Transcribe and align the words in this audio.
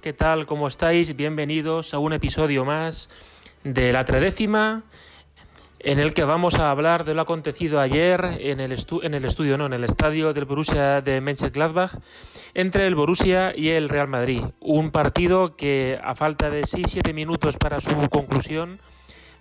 ¿qué 0.00 0.12
tal? 0.12 0.46
¿Cómo 0.46 0.68
estáis? 0.68 1.16
Bienvenidos 1.16 1.92
a 1.92 1.98
un 1.98 2.12
episodio 2.12 2.64
más 2.64 3.08
de 3.64 3.92
la 3.92 4.04
tredécima 4.04 4.84
en 5.80 5.98
el 5.98 6.14
que 6.14 6.24
vamos 6.24 6.54
a 6.54 6.70
hablar 6.70 7.04
de 7.04 7.14
lo 7.14 7.22
acontecido 7.22 7.80
ayer 7.80 8.38
en 8.40 8.60
el, 8.60 8.76
en 9.02 9.14
el 9.14 9.24
estudio, 9.24 9.58
no, 9.58 9.66
en 9.66 9.72
el 9.72 9.84
estadio 9.84 10.32
del 10.32 10.44
Borussia 10.44 11.00
de 11.00 11.20
Mönchengladbach 11.20 11.92
entre 12.54 12.86
el 12.86 12.94
Borussia 12.94 13.52
y 13.56 13.70
el 13.70 13.88
Real 13.88 14.08
Madrid. 14.08 14.42
Un 14.60 14.90
partido 14.90 15.56
que 15.56 15.98
a 16.02 16.14
falta 16.14 16.50
de 16.50 16.62
6-7 16.62 17.12
minutos 17.12 17.56
para 17.56 17.80
su 17.80 17.94
conclusión 18.08 18.80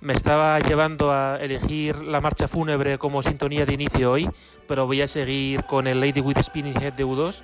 me 0.02 0.14
estaba 0.14 0.60
llevando 0.60 1.12
a 1.12 1.38
elegir 1.42 1.96
la 1.98 2.22
marcha 2.22 2.48
fúnebre 2.48 2.98
como 2.98 3.24
sintonía 3.24 3.66
de 3.66 3.74
inicio 3.74 4.12
hoy, 4.12 4.30
pero 4.68 4.86
voy 4.86 5.02
a 5.02 5.08
seguir 5.08 5.64
con 5.64 5.88
el 5.88 6.00
Lady 6.00 6.22
with 6.22 6.40
Spinning 6.42 6.80
Head 6.80 6.94
de 6.94 7.06
U2 7.06 7.44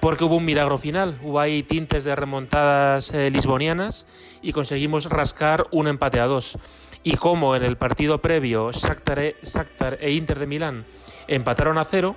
porque 0.00 0.24
hubo 0.24 0.36
un 0.36 0.44
milagro 0.44 0.78
final. 0.78 1.18
Hubo 1.22 1.40
ahí 1.40 1.62
tintes 1.62 2.04
de 2.04 2.14
remontadas 2.14 3.10
eh, 3.12 3.30
lisbonianas 3.30 4.06
y 4.42 4.52
conseguimos 4.52 5.06
rascar 5.06 5.66
un 5.70 5.88
empate 5.88 6.20
a 6.20 6.26
dos. 6.26 6.58
Y 7.02 7.16
como 7.16 7.56
en 7.56 7.62
el 7.62 7.76
partido 7.76 8.20
previo 8.20 8.72
Shakhtar 8.72 9.20
e, 9.20 9.36
e 10.00 10.10
Inter 10.12 10.38
de 10.38 10.46
Milán 10.46 10.84
empataron 11.28 11.78
a 11.78 11.84
cero, 11.84 12.16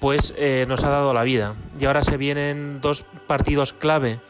pues 0.00 0.34
eh, 0.36 0.64
nos 0.68 0.82
ha 0.82 0.90
dado 0.90 1.14
la 1.14 1.22
vida. 1.22 1.54
Y 1.78 1.84
ahora 1.84 2.02
se 2.02 2.16
vienen 2.16 2.80
dos 2.80 3.04
partidos 3.26 3.72
clave 3.72 4.20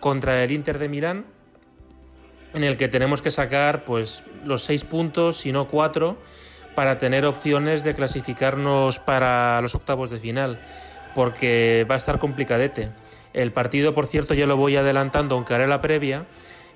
contra 0.00 0.44
el 0.44 0.52
Inter 0.52 0.78
de 0.78 0.88
Milán 0.88 1.24
en 2.54 2.64
el 2.64 2.76
que 2.76 2.88
tenemos 2.88 3.20
que 3.20 3.30
sacar 3.30 3.84
pues 3.84 4.24
los 4.44 4.62
seis 4.62 4.84
puntos, 4.84 5.38
si 5.38 5.52
no 5.52 5.68
cuatro, 5.68 6.16
para 6.74 6.98
tener 6.98 7.26
opciones 7.26 7.84
de 7.84 7.94
clasificarnos 7.94 8.98
para 8.98 9.60
los 9.60 9.74
octavos 9.74 10.10
de 10.10 10.18
final, 10.18 10.60
porque 11.14 11.86
va 11.90 11.96
a 11.96 11.98
estar 11.98 12.18
complicadete. 12.18 12.90
El 13.32 13.52
partido, 13.52 13.94
por 13.94 14.06
cierto, 14.06 14.34
ya 14.34 14.46
lo 14.46 14.56
voy 14.56 14.76
adelantando, 14.76 15.34
aunque 15.34 15.54
haré 15.54 15.66
la 15.66 15.80
previa. 15.80 16.24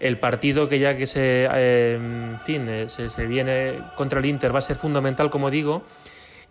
El 0.00 0.18
partido 0.18 0.68
que 0.68 0.78
ya 0.78 0.96
que 0.96 1.06
se, 1.06 1.48
eh, 1.52 2.36
fin, 2.44 2.68
eh, 2.68 2.88
se, 2.88 3.10
se 3.10 3.26
viene 3.26 3.80
contra 3.96 4.20
el 4.20 4.26
Inter 4.26 4.54
va 4.54 4.58
a 4.58 4.62
ser 4.62 4.76
fundamental, 4.76 5.30
como 5.30 5.50
digo, 5.50 5.82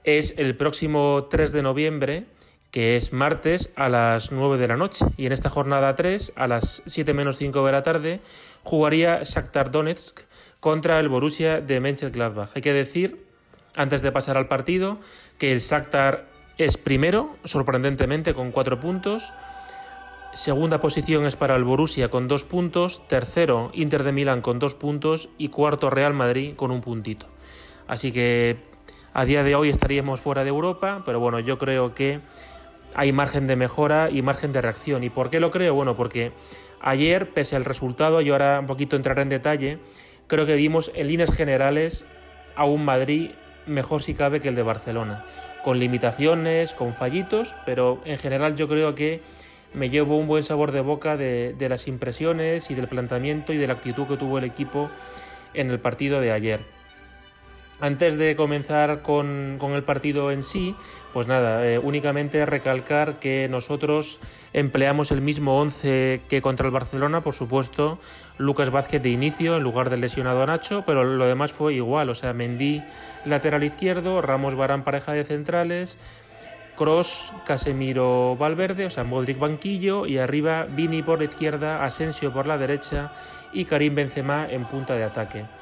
es 0.04 0.34
el 0.38 0.56
próximo 0.56 1.28
3 1.30 1.52
de 1.52 1.62
noviembre 1.62 2.26
que 2.72 2.96
es 2.96 3.14
martes 3.14 3.72
a 3.76 3.90
las 3.90 4.32
9 4.32 4.58
de 4.58 4.68
la 4.68 4.78
noche. 4.78 5.06
Y 5.18 5.26
en 5.26 5.32
esta 5.32 5.50
jornada 5.50 5.96
3, 5.96 6.34
a 6.36 6.48
las 6.48 6.84
7 6.86 7.14
menos 7.14 7.38
5 7.38 7.66
de 7.66 7.72
la 7.72 7.84
tarde, 7.84 8.20
jugaría 8.64 9.22
Shakhtar 9.24 9.72
Donetsk 9.72 10.22
contra 10.60 11.00
el 11.00 11.10
Borussia 11.10 11.62
de 11.62 11.80
Mönchengladbach. 11.80 12.50
Hay 12.56 12.62
que 12.62 12.74
decir, 12.74 13.26
antes 13.76 14.02
de 14.02 14.12
pasar 14.12 14.38
al 14.38 14.48
partido, 14.48 15.00
que 15.38 15.52
el 15.52 15.60
Shakhtar 15.60 16.28
es 16.58 16.78
primero, 16.78 17.36
sorprendentemente, 17.44 18.34
con 18.34 18.52
4 18.52 18.80
puntos. 18.80 19.34
Segunda 20.34 20.80
posición 20.80 21.26
es 21.26 21.36
para 21.36 21.56
el 21.56 21.64
Borussia 21.64 22.10
con 22.10 22.28
2 22.28 22.44
puntos. 22.44 23.08
Tercero, 23.08 23.72
Inter 23.74 24.04
de 24.04 24.12
Milán 24.12 24.42
con 24.42 24.60
2 24.60 24.76
puntos. 24.76 25.30
Y 25.38 25.50
cuarto, 25.50 25.90
Real 25.90 26.14
Madrid 26.14 26.56
con 26.56 26.72
un 26.72 26.82
puntito. 26.82 27.28
Así 27.88 28.12
que 28.12 28.58
a 29.14 29.26
día 29.26 29.44
de 29.44 29.56
hoy 29.56 29.70
estaríamos 29.70 30.20
fuera 30.20 30.44
de 30.44 30.50
Europa, 30.50 31.02
pero 31.06 31.20
bueno, 31.20 31.40
yo 31.40 31.58
creo 31.58 31.96
que 31.96 32.20
hay 32.94 33.12
margen 33.12 33.48
de 33.48 33.56
mejora 33.56 34.10
y 34.10 34.22
margen 34.22 34.52
de 34.52 34.62
reacción. 34.62 35.04
¿Y 35.04 35.10
por 35.10 35.30
qué 35.30 35.40
lo 35.40 35.52
creo? 35.52 35.74
Bueno, 35.74 35.96
porque 35.96 36.32
ayer, 36.82 37.30
pese 37.30 37.56
al 37.56 37.66
resultado, 37.66 38.22
yo 38.22 38.34
ahora 38.34 38.60
un 38.60 38.66
poquito 38.66 38.96
entraré 38.96 39.22
en 39.22 39.30
detalle, 39.30 39.80
creo 40.28 40.46
que 40.46 40.56
vimos 40.56 40.92
en 40.96 41.08
líneas 41.08 41.36
generales 41.36 42.06
a 42.56 42.66
un 42.66 42.86
Madrid 42.86 43.32
mejor 43.66 44.02
si 44.02 44.14
cabe 44.14 44.40
que 44.40 44.50
el 44.50 44.56
de 44.56 44.64
Barcelona, 44.64 45.26
con 45.64 45.80
limitaciones, 45.80 46.74
con 46.74 46.94
fallitos, 46.94 47.56
pero 47.66 48.02
en 48.06 48.18
general 48.18 48.56
yo 48.56 48.68
creo 48.68 48.96
que 48.96 49.22
me 49.74 49.90
llevo 49.90 50.18
un 50.18 50.28
buen 50.28 50.44
sabor 50.44 50.72
de 50.72 50.82
boca 50.82 51.18
de, 51.18 51.54
de 51.58 51.70
las 51.70 51.88
impresiones 51.88 52.72
y 52.72 52.76
del 52.76 52.88
planteamiento 52.88 53.52
y 53.54 53.58
de 53.58 53.68
la 53.68 53.74
actitud 53.74 54.08
que 54.08 54.18
tuvo 54.18 54.38
el 54.38 54.46
equipo 54.46 54.90
en 55.54 55.70
el 55.70 55.80
partido 55.80 56.22
de 56.22 56.32
ayer. 56.32 56.77
Antes 57.80 58.18
de 58.18 58.36
comenzar 58.36 59.04
con, 59.04 59.60
el 59.62 59.84
partido 59.84 60.32
en 60.32 60.42
sí, 60.42 60.76
pues 61.14 61.28
nada, 61.28 61.64
eh, 61.68 61.78
únicamente 61.78 62.44
recalcar 62.48 63.20
que 63.20 63.48
nosotros 63.52 64.20
empleamos 64.52 65.12
el 65.12 65.22
mismo 65.22 65.60
11 65.60 66.22
que 66.28 66.42
contra 66.42 66.66
el 66.66 66.72
Barcelona, 66.72 67.22
por 67.22 67.36
supuesto, 67.36 68.00
Lucas 68.40 68.72
Vázquez 68.72 69.04
de 69.04 69.10
inicio 69.10 69.58
en 69.58 69.64
lugar 69.64 69.92
del 69.92 70.02
lesionado 70.02 70.44
Nacho, 70.48 70.86
pero 70.88 71.04
lo 71.04 71.28
demás 71.28 71.52
fue 71.52 71.76
igual, 71.76 72.10
o 72.10 72.16
sea, 72.16 72.34
Mendy 72.34 72.84
lateral 73.26 73.64
izquierdo, 73.64 74.24
Ramos 74.24 74.56
Barán 74.56 74.84
pareja 74.84 75.12
de 75.12 75.24
centrales, 75.24 76.00
Cross, 76.76 77.32
Casemiro 77.46 78.36
Valverde, 78.38 78.88
o 78.88 78.90
sea, 78.90 79.04
Modric 79.04 79.38
banquillo 79.38 80.08
y 80.08 80.18
arriba 80.18 80.66
Vini 80.68 81.04
por 81.04 81.20
la 81.20 81.26
izquierda, 81.26 81.86
Asensio 81.86 82.34
por 82.34 82.48
la 82.48 82.58
derecha 82.58 83.12
y 83.54 83.66
Karim 83.66 83.94
Benzema 83.94 84.48
en 84.50 84.66
punta 84.66 84.96
de 84.96 85.04
ataque. 85.04 85.57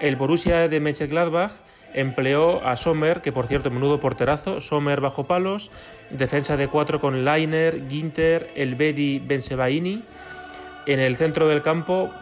El 0.00 0.14
Borussia 0.14 0.68
de 0.68 0.78
Mönchengladbach 0.78 1.52
empleó 1.92 2.64
a 2.64 2.76
Sommer, 2.76 3.20
que 3.20 3.32
por 3.32 3.46
cierto, 3.46 3.70
menudo 3.70 3.98
porterazo, 3.98 4.60
Sommer 4.60 5.00
bajo 5.00 5.26
palos, 5.26 5.72
defensa 6.10 6.56
de 6.56 6.68
cuatro 6.68 7.00
con 7.00 7.24
Leiner, 7.24 7.88
Ginter, 7.88 8.48
Elbedi, 8.54 9.18
Bensebaini. 9.18 10.04
En 10.86 11.00
el 11.00 11.16
centro 11.16 11.48
del 11.48 11.62
campo, 11.62 12.12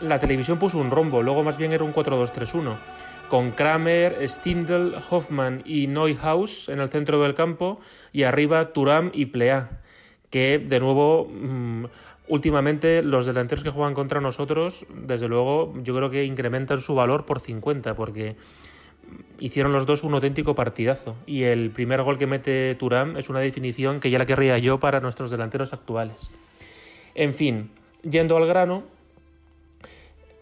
la 0.00 0.20
televisión 0.20 0.58
puso 0.58 0.78
un 0.78 0.90
rombo, 0.90 1.22
luego 1.22 1.42
más 1.42 1.58
bien 1.58 1.72
era 1.72 1.82
un 1.82 1.92
4-2-3-1, 1.92 2.76
con 3.28 3.50
Kramer, 3.50 4.26
Stindl, 4.28 4.94
Hoffman 5.10 5.62
y 5.66 5.88
Neuhaus 5.88 6.68
en 6.68 6.78
el 6.78 6.88
centro 6.88 7.20
del 7.20 7.34
campo 7.34 7.80
y 8.12 8.22
arriba 8.22 8.72
Turam 8.72 9.10
y 9.12 9.26
Plea, 9.26 9.80
que 10.30 10.58
de 10.58 10.80
nuevo 10.80 11.28
mm, 11.28 11.86
últimamente 12.28 13.02
los 13.02 13.26
delanteros 13.26 13.64
que 13.64 13.70
juegan 13.70 13.94
contra 13.94 14.20
nosotros, 14.20 14.86
desde 14.94 15.28
luego, 15.28 15.74
yo 15.82 15.94
creo 15.96 16.10
que 16.10 16.24
incrementan 16.24 16.80
su 16.80 16.94
valor 16.94 17.24
por 17.24 17.40
50, 17.40 17.94
porque 17.94 18.36
hicieron 19.38 19.72
los 19.72 19.86
dos 19.86 20.04
un 20.04 20.14
auténtico 20.14 20.54
partidazo. 20.54 21.16
Y 21.26 21.44
el 21.44 21.70
primer 21.70 22.02
gol 22.02 22.18
que 22.18 22.26
mete 22.26 22.74
Turán 22.74 23.16
es 23.16 23.30
una 23.30 23.40
definición 23.40 24.00
que 24.00 24.10
ya 24.10 24.18
la 24.18 24.26
querría 24.26 24.58
yo 24.58 24.78
para 24.78 25.00
nuestros 25.00 25.30
delanteros 25.30 25.72
actuales. 25.72 26.30
En 27.14 27.34
fin, 27.34 27.70
yendo 28.02 28.36
al 28.36 28.46
grano, 28.46 28.84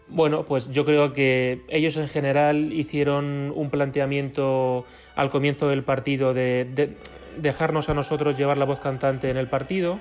bueno, 0.09 0.43
pues 0.43 0.69
yo 0.69 0.85
creo 0.85 1.13
que 1.13 1.61
ellos 1.69 1.97
en 1.97 2.07
general 2.07 2.71
hicieron 2.73 3.51
un 3.55 3.69
planteamiento 3.69 4.85
al 5.15 5.29
comienzo 5.29 5.69
del 5.69 5.83
partido 5.83 6.33
de 6.33 6.95
dejarnos 7.37 7.89
a 7.89 7.93
nosotros 7.93 8.37
llevar 8.37 8.57
la 8.57 8.65
voz 8.65 8.79
cantante 8.79 9.29
en 9.29 9.37
el 9.37 9.47
partido 9.47 9.99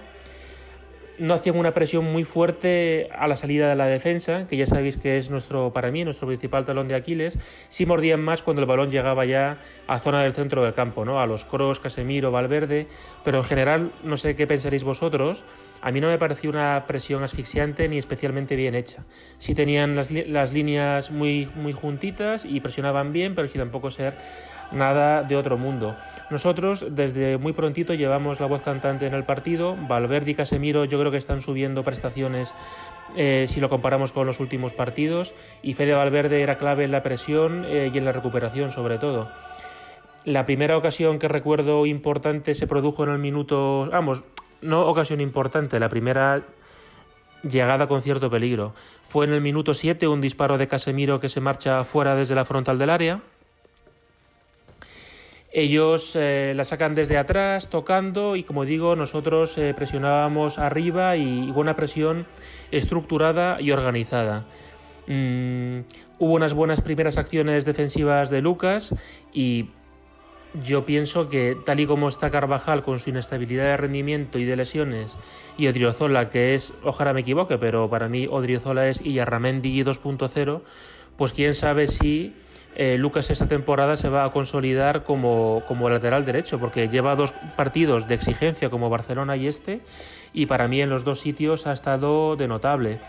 no 1.19 1.35
hacían 1.35 1.57
una 1.57 1.73
presión 1.73 2.05
muy 2.05 2.25
fuerte 2.25 3.09
a 3.13 3.27
la 3.29 3.37
salida 3.37 3.69
de 3.69 3.77
la 3.77 3.87
defensa, 3.87 4.47
que 4.47 4.57
ya 4.57 4.67
sabéis 4.67 4.97
que 4.97 5.17
es 5.17 5.31
nuestro, 5.31 5.73
para 5.73 5.91
mí, 5.91 6.05
nuestro 6.05 6.27
principal 6.27 6.65
talón 6.65 6.89
de 6.89 6.95
Aquiles. 6.95 7.39
Sí 7.69 7.87
mordían 7.87 8.21
más 8.21 8.43
cuando 8.43 8.63
el 8.63 8.69
balón 8.69 8.91
llegaba 8.91 9.25
ya 9.25 9.59
a 9.87 9.99
zona 9.99 10.23
del 10.23 10.35
centro 10.35 10.65
del 10.65 10.75
campo, 10.75 11.05
¿no? 11.05 11.21
A 11.21 11.27
los 11.27 11.45
Cross, 11.45 11.81
Casemiro, 11.81 12.31
Valverde, 12.31 12.87
pero 13.25 13.39
en 13.39 13.45
general, 13.45 13.93
no 14.03 14.17
sé 14.17 14.37
qué 14.37 14.47
pensaréis 14.47 14.85
vosotros, 14.85 15.45
a 15.81 15.91
mí 15.91 16.01
no 16.01 16.09
me 16.09 16.19
pareció 16.19 16.51
una 16.51 16.85
presión 16.87 17.23
asfixiante 17.23 17.89
ni 17.89 17.99
especialmente 17.99 18.57
bien 18.57 18.75
hecha. 18.75 19.05
Sí 19.39 19.55
tenían 19.55 19.97
las, 19.97 20.11
las 20.11 20.53
líneas 20.53 21.11
muy, 21.11 21.49
muy 21.55 21.73
juntitas 21.73 22.45
y 22.45 22.61
presionaban 22.61 23.13
bien, 23.13 23.35
pero 23.35 23.49
sin 23.49 23.61
tampoco 23.61 23.91
ser 23.91 24.15
nada 24.73 25.23
de 25.23 25.37
otro 25.37 25.59
mundo. 25.59 25.97
Nosotros 26.29 26.85
desde 26.91 27.39
muy 27.39 27.53
prontito 27.53 27.95
llevamos 27.95 28.41
la 28.41 28.47
voz 28.47 28.63
cantante 28.63 29.07
en 29.07 29.15
el 29.15 29.23
partido. 29.23 29.77
Valverde 29.77 30.33
y 30.33 30.35
Casemiro 30.35 30.85
yo 30.85 30.99
creo 30.99 31.13
que 31.13 31.19
están 31.19 31.41
subiendo 31.41 31.85
prestaciones 31.85 32.53
eh, 33.17 33.45
si 33.49 33.61
lo 33.61 33.69
comparamos 33.69 34.11
con 34.11 34.27
los 34.27 34.41
últimos 34.41 34.73
partidos. 34.73 35.35
Y 35.63 35.75
Fede 35.75 35.95
Valverde 35.95 36.43
era 36.43 36.59
clave 36.59 36.85
en 36.85 36.91
la 36.91 37.03
presión 37.03 37.65
eh, 37.67 37.93
y 37.95 37.99
en 37.99 38.05
la 38.05 38.13
recuperación 38.13 38.73
sobre 38.73 38.99
todo. 38.99 39.31
La 40.25 40.47
primera 40.47 40.77
ocasión 40.77 41.21
que 41.21 41.29
recuerdo 41.29 41.87
importante 41.87 42.57
se 42.57 42.67
produjo 42.67 43.05
en 43.05 43.11
el 43.11 43.19
minuto... 43.19 43.89
Vamos, 43.93 44.25
no 44.61 44.85
ocasión 44.87 45.21
importante, 45.21 45.79
la 45.79 45.89
primera 45.89 46.43
llegada 47.49 47.87
con 47.87 48.03
cierto 48.03 48.29
peligro. 48.29 48.75
Fue 49.07 49.27
en 49.27 49.33
el 49.33 49.41
minuto 49.41 49.75
7 49.75 50.09
un 50.09 50.21
disparo 50.21 50.59
de 50.59 50.67
Casemiro 50.67 51.21
que 51.21 51.29
se 51.29 51.41
marcha 51.41 51.85
fuera 51.85 52.17
desde 52.17 52.35
la 52.35 52.45
frontal 52.45 52.81
del 52.81 52.91
área 52.91 53.21
ellos 55.57 56.13
eh, 56.17 56.53
la 56.55 56.67
sacan 56.67 56.95
desde 56.95 57.17
atrás, 57.17 57.71
tocando, 57.71 58.37
y 58.37 58.43
como 58.43 58.67
digo, 58.67 58.95
nosotros 58.95 59.57
eh, 59.57 59.73
presionábamos 59.75 60.59
arriba 60.59 61.17
y 61.17 61.51
buena 61.51 61.75
presión 61.75 62.27
estructurada 62.71 63.59
y 63.59 63.71
organizada. 63.71 64.45
Mm, 65.07 65.81
hubo 66.19 66.35
unas 66.35 66.53
buenas 66.53 66.83
primeras 66.83 67.17
acciones 67.17 67.65
defensivas 67.65 68.29
de 68.29 68.43
Lucas 68.43 68.95
y 69.33 69.71
yo 70.63 70.85
pienso 70.85 71.31
que 71.31 71.57
tal 71.65 71.81
y 71.81 71.87
como 71.87 72.11
está 72.11 72.31
Carvajal 72.31 72.83
con 72.83 72.99
su 72.99 73.09
inestabilidad 73.09 73.65
de 73.65 73.77
rendimiento 73.79 74.39
y 74.39 74.45
de 74.45 74.57
lesiones 74.57 75.17
y 75.57 75.69
Odriozola, 75.69 76.29
que 76.29 76.55
es, 76.55 76.75
ojalá 76.85 77.15
me 77.15 77.21
equivoque, 77.21 77.57
pero 77.57 77.89
para 77.89 78.11
mí 78.11 78.29
Odriozola 78.31 78.89
es 78.89 79.01
Iyarramendi 79.01 79.83
2.0, 79.83 80.61
pues 81.17 81.33
quién 81.33 81.55
sabe 81.55 81.89
si 81.89 82.35
eh, 82.79 82.99
Lucas 82.99 83.31
esta 83.31 83.49
temporada 83.49 83.97
se 83.97 84.11
va 84.11 84.25
a 84.25 84.31
consolidar 84.31 85.03
como, 85.03 85.63
como 85.67 85.89
lateral 85.89 86.27
derecho, 86.27 86.59
porque 86.59 86.89
lleva 86.89 87.17
dos 87.17 87.33
partidos 87.57 88.07
de 88.07 88.15
exigencia 88.15 88.69
como 88.69 88.91
Barcelona 88.91 89.37
y 89.37 89.49
este, 89.49 89.81
y 90.35 90.45
para 90.45 90.69
mí 90.69 90.83
en 90.83 90.91
los 90.91 91.03
dos 91.03 91.21
sitios 91.21 91.67
ha 91.67 91.73
estado 91.73 92.37
de 92.37 92.49
notable. 92.49 93.01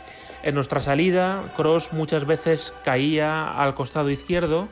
En 0.41 0.55
nuestra 0.55 0.79
salida, 0.79 1.43
Cross 1.57 1.91
muchas 1.91 2.25
veces 2.25 2.73
caía 2.85 3.51
al 3.61 3.75
costado 3.75 4.09
izquierdo, 4.09 4.69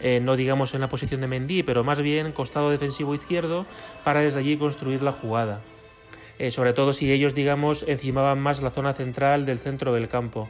eh, 0.00 0.18
no 0.20 0.34
digamos 0.34 0.74
en 0.74 0.80
la 0.80 0.88
posición 0.88 1.20
de 1.20 1.28
Mendy, 1.28 1.62
pero 1.62 1.84
más 1.84 2.00
bien 2.00 2.32
costado 2.32 2.70
defensivo 2.70 3.14
izquierdo, 3.14 3.64
para 4.02 4.22
desde 4.22 4.40
allí 4.40 4.56
construir 4.56 5.04
la 5.04 5.12
jugada. 5.12 5.60
Eh, 6.40 6.50
sobre 6.50 6.72
todo 6.72 6.92
si 6.92 7.12
ellos, 7.12 7.36
digamos, 7.36 7.84
encimaban 7.86 8.40
más 8.40 8.60
la 8.60 8.70
zona 8.70 8.94
central 8.94 9.46
del 9.46 9.60
centro 9.60 9.92
del 9.92 10.08
campo. 10.08 10.48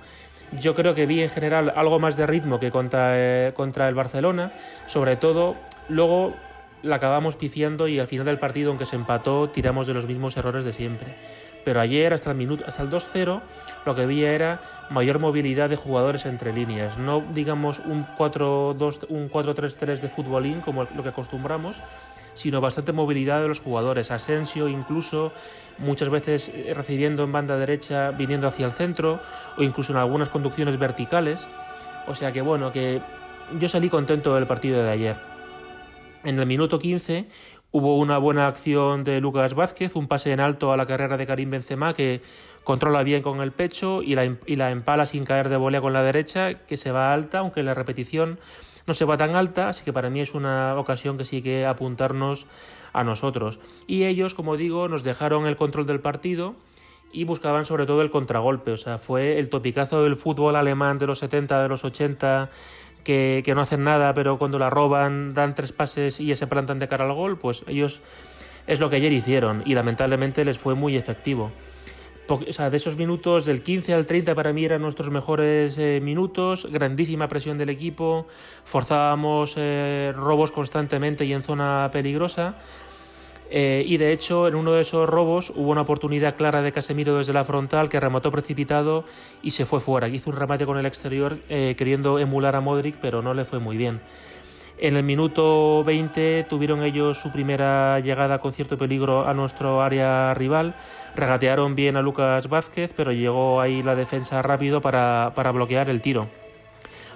Yo 0.58 0.74
creo 0.74 0.94
que 0.94 1.06
vi 1.06 1.22
en 1.22 1.30
general 1.30 1.72
algo 1.74 1.98
más 1.98 2.16
de 2.16 2.26
ritmo 2.26 2.60
que 2.60 2.70
contra, 2.70 3.12
eh, 3.14 3.52
contra 3.54 3.88
el 3.88 3.94
Barcelona, 3.94 4.52
sobre 4.86 5.16
todo 5.16 5.56
luego 5.88 6.34
la 6.82 6.96
acabamos 6.96 7.36
pifiando 7.36 7.88
y 7.88 7.98
al 7.98 8.08
final 8.08 8.26
del 8.26 8.38
partido, 8.38 8.70
aunque 8.70 8.86
se 8.86 8.96
empató, 8.96 9.48
tiramos 9.50 9.86
de 9.86 9.94
los 9.94 10.06
mismos 10.06 10.36
errores 10.36 10.64
de 10.64 10.72
siempre. 10.72 11.14
Pero 11.64 11.80
ayer, 11.80 12.12
hasta 12.12 12.30
el, 12.30 12.36
minuto, 12.36 12.64
hasta 12.66 12.82
el 12.82 12.90
2-0, 12.90 13.40
lo 13.86 13.94
que 13.94 14.06
vi 14.06 14.24
era 14.24 14.60
mayor 14.90 15.20
movilidad 15.20 15.70
de 15.70 15.76
jugadores 15.76 16.26
entre 16.26 16.52
líneas. 16.52 16.98
No 16.98 17.22
digamos 17.32 17.78
un 17.78 18.04
4-3-3 18.04 20.00
de 20.00 20.08
futbolín 20.08 20.60
como 20.60 20.84
lo 20.84 21.02
que 21.02 21.10
acostumbramos, 21.10 21.80
sino 22.34 22.60
bastante 22.60 22.92
movilidad 22.92 23.40
de 23.40 23.48
los 23.48 23.60
jugadores. 23.60 24.10
Asensio 24.10 24.68
incluso 24.68 25.32
muchas 25.78 26.08
veces 26.08 26.50
eh, 26.54 26.72
recibiendo 26.74 27.24
en 27.24 27.32
banda 27.32 27.56
derecha, 27.56 28.10
viniendo 28.10 28.46
hacia 28.46 28.66
el 28.66 28.72
centro 28.72 29.20
o 29.56 29.62
incluso 29.62 29.92
en 29.92 29.98
algunas 29.98 30.28
conducciones 30.28 30.78
verticales. 30.78 31.46
O 32.06 32.14
sea 32.14 32.32
que 32.32 32.42
bueno, 32.42 32.72
que 32.72 33.00
yo 33.58 33.68
salí 33.68 33.88
contento 33.88 34.34
del 34.34 34.46
partido 34.46 34.82
de 34.82 34.90
ayer. 34.90 35.16
En 36.24 36.38
el 36.38 36.46
minuto 36.46 36.78
15 36.78 37.26
hubo 37.72 37.98
una 37.98 38.18
buena 38.18 38.46
acción 38.46 39.02
de 39.02 39.20
Lucas 39.20 39.54
Vázquez, 39.54 39.96
un 39.96 40.06
pase 40.06 40.32
en 40.32 40.40
alto 40.40 40.72
a 40.72 40.76
la 40.76 40.86
carrera 40.86 41.16
de 41.16 41.26
Karim 41.26 41.50
Benzema 41.50 41.94
que 41.94 42.20
controla 42.64 43.02
bien 43.02 43.22
con 43.22 43.40
el 43.40 43.52
pecho 43.52 44.02
y 44.02 44.14
la, 44.14 44.24
y 44.46 44.56
la 44.56 44.70
empala 44.70 45.06
sin 45.06 45.24
caer 45.24 45.48
de 45.48 45.56
volea 45.56 45.80
con 45.80 45.92
la 45.92 46.02
derecha, 46.02 46.54
que 46.54 46.76
se 46.76 46.92
va 46.92 47.12
alta, 47.12 47.38
aunque 47.38 47.62
la 47.62 47.74
repetición 47.74 48.38
no 48.86 48.94
se 48.94 49.04
va 49.04 49.16
tan 49.16 49.36
alta, 49.36 49.68
así 49.68 49.84
que 49.84 49.92
para 49.92 50.10
mí 50.10 50.20
es 50.20 50.34
una 50.34 50.76
ocasión 50.78 51.16
que 51.16 51.24
sí 51.24 51.42
que 51.42 51.66
apuntarnos 51.66 52.46
a 52.92 53.04
nosotros. 53.04 53.60
Y 53.86 54.04
ellos, 54.04 54.34
como 54.34 54.56
digo, 54.56 54.88
nos 54.88 55.02
dejaron 55.02 55.46
el 55.46 55.56
control 55.56 55.86
del 55.86 56.00
partido 56.00 56.54
y 57.12 57.24
buscaban 57.24 57.66
sobre 57.66 57.86
todo 57.86 58.02
el 58.02 58.10
contragolpe, 58.10 58.72
o 58.72 58.76
sea, 58.76 58.98
fue 58.98 59.38
el 59.38 59.48
topicazo 59.48 60.02
del 60.02 60.16
fútbol 60.16 60.56
alemán 60.56 60.98
de 60.98 61.06
los 61.06 61.18
70, 61.18 61.62
de 61.62 61.68
los 61.68 61.84
80, 61.84 62.48
que, 63.04 63.42
que 63.44 63.54
no 63.54 63.60
hacen 63.60 63.84
nada, 63.84 64.14
pero 64.14 64.38
cuando 64.38 64.58
la 64.58 64.70
roban 64.70 65.34
dan 65.34 65.54
tres 65.54 65.72
pases 65.72 66.20
y 66.20 66.26
ya 66.26 66.36
se 66.36 66.46
plantan 66.46 66.78
de 66.78 66.88
cara 66.88 67.04
al 67.04 67.12
gol, 67.12 67.38
pues 67.38 67.64
ellos 67.66 68.00
es 68.66 68.80
lo 68.80 68.88
que 68.88 68.96
ayer 68.96 69.12
hicieron 69.12 69.62
y 69.66 69.74
lamentablemente 69.74 70.44
les 70.44 70.58
fue 70.58 70.74
muy 70.74 70.96
efectivo 70.96 71.50
de 72.38 72.76
esos 72.76 72.96
minutos 72.96 73.44
del 73.44 73.62
15 73.62 73.94
al 73.94 74.06
30 74.06 74.34
para 74.34 74.52
mí 74.52 74.64
eran 74.64 74.82
nuestros 74.82 75.10
mejores 75.10 75.76
eh, 75.78 76.00
minutos, 76.02 76.66
grandísima 76.70 77.28
presión 77.28 77.58
del 77.58 77.70
equipo, 77.70 78.26
forzábamos 78.64 79.54
eh, 79.56 80.12
robos 80.16 80.50
constantemente 80.50 81.24
y 81.24 81.32
en 81.32 81.42
zona 81.42 81.90
peligrosa. 81.92 82.56
Eh, 83.50 83.84
y 83.86 83.98
de 83.98 84.12
hecho, 84.12 84.48
en 84.48 84.54
uno 84.54 84.72
de 84.72 84.80
esos 84.80 85.06
robos 85.08 85.52
hubo 85.54 85.72
una 85.72 85.82
oportunidad 85.82 86.36
clara 86.36 86.62
de 86.62 86.72
Casemiro 86.72 87.18
desde 87.18 87.34
la 87.34 87.44
frontal 87.44 87.90
que 87.90 88.00
remató 88.00 88.30
precipitado 88.30 89.04
y 89.42 89.50
se 89.50 89.66
fue 89.66 89.80
fuera. 89.80 90.08
Hizo 90.08 90.30
un 90.30 90.36
remate 90.36 90.64
con 90.64 90.78
el 90.78 90.86
exterior 90.86 91.38
queriendo 91.48 92.18
emular 92.18 92.56
a 92.56 92.62
Modric, 92.62 92.96
pero 93.00 93.20
no 93.20 93.34
le 93.34 93.44
fue 93.44 93.58
muy 93.58 93.76
bien. 93.76 94.00
En 94.82 94.96
el 94.96 95.04
minuto 95.04 95.84
20 95.84 96.44
tuvieron 96.50 96.82
ellos 96.82 97.16
su 97.16 97.30
primera 97.30 98.00
llegada 98.00 98.40
con 98.40 98.52
cierto 98.52 98.76
peligro 98.76 99.28
a 99.28 99.32
nuestro 99.32 99.80
área 99.80 100.34
rival. 100.34 100.74
Regatearon 101.14 101.76
bien 101.76 101.96
a 101.96 102.02
Lucas 102.02 102.48
Vázquez, 102.48 102.92
pero 102.96 103.12
llegó 103.12 103.60
ahí 103.60 103.84
la 103.84 103.94
defensa 103.94 104.42
rápido 104.42 104.80
para, 104.80 105.30
bloquear 105.52 105.88
el 105.88 106.02
tiro. 106.02 106.26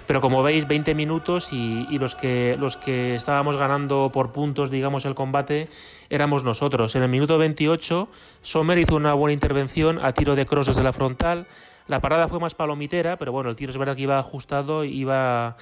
Pero 0.07 0.21
como 0.21 0.43
veis, 0.43 0.65
20 0.65 0.95
minutos 0.95 1.51
y, 1.51 1.85
los, 1.99 2.15
que, 2.15 2.55
los 2.57 2.77
que 2.77 3.15
estábamos 3.15 3.57
ganando 3.57 4.11
por 4.13 4.31
puntos, 4.31 4.71
digamos, 4.71 5.03
el 5.03 5.13
combate, 5.13 5.67
éramos 6.09 6.45
nosotros. 6.45 6.95
En 6.95 7.03
el 7.03 7.09
minuto 7.09 7.37
28, 7.37 8.07
Sommer 8.43 8.77
hizo 8.77 8.95
una 8.95 9.13
buena 9.13 9.33
intervención 9.33 9.99
a 10.01 10.13
tiro 10.13 10.35
de 10.35 10.45
cross 10.45 10.67
desde 10.67 10.83
la 10.83 10.93
frontal. 10.93 11.47
La 11.87 11.99
parada 11.99 12.29
fue 12.29 12.39
más 12.39 12.55
palomitera, 12.55 13.17
pero 13.17 13.33
bueno, 13.33 13.49
el 13.49 13.57
tiro 13.57 13.71
es 13.71 13.77
verdad 13.77 13.97
que 13.97 14.03
iba 14.03 14.19
ajustado, 14.19 14.85
iba 14.85 15.57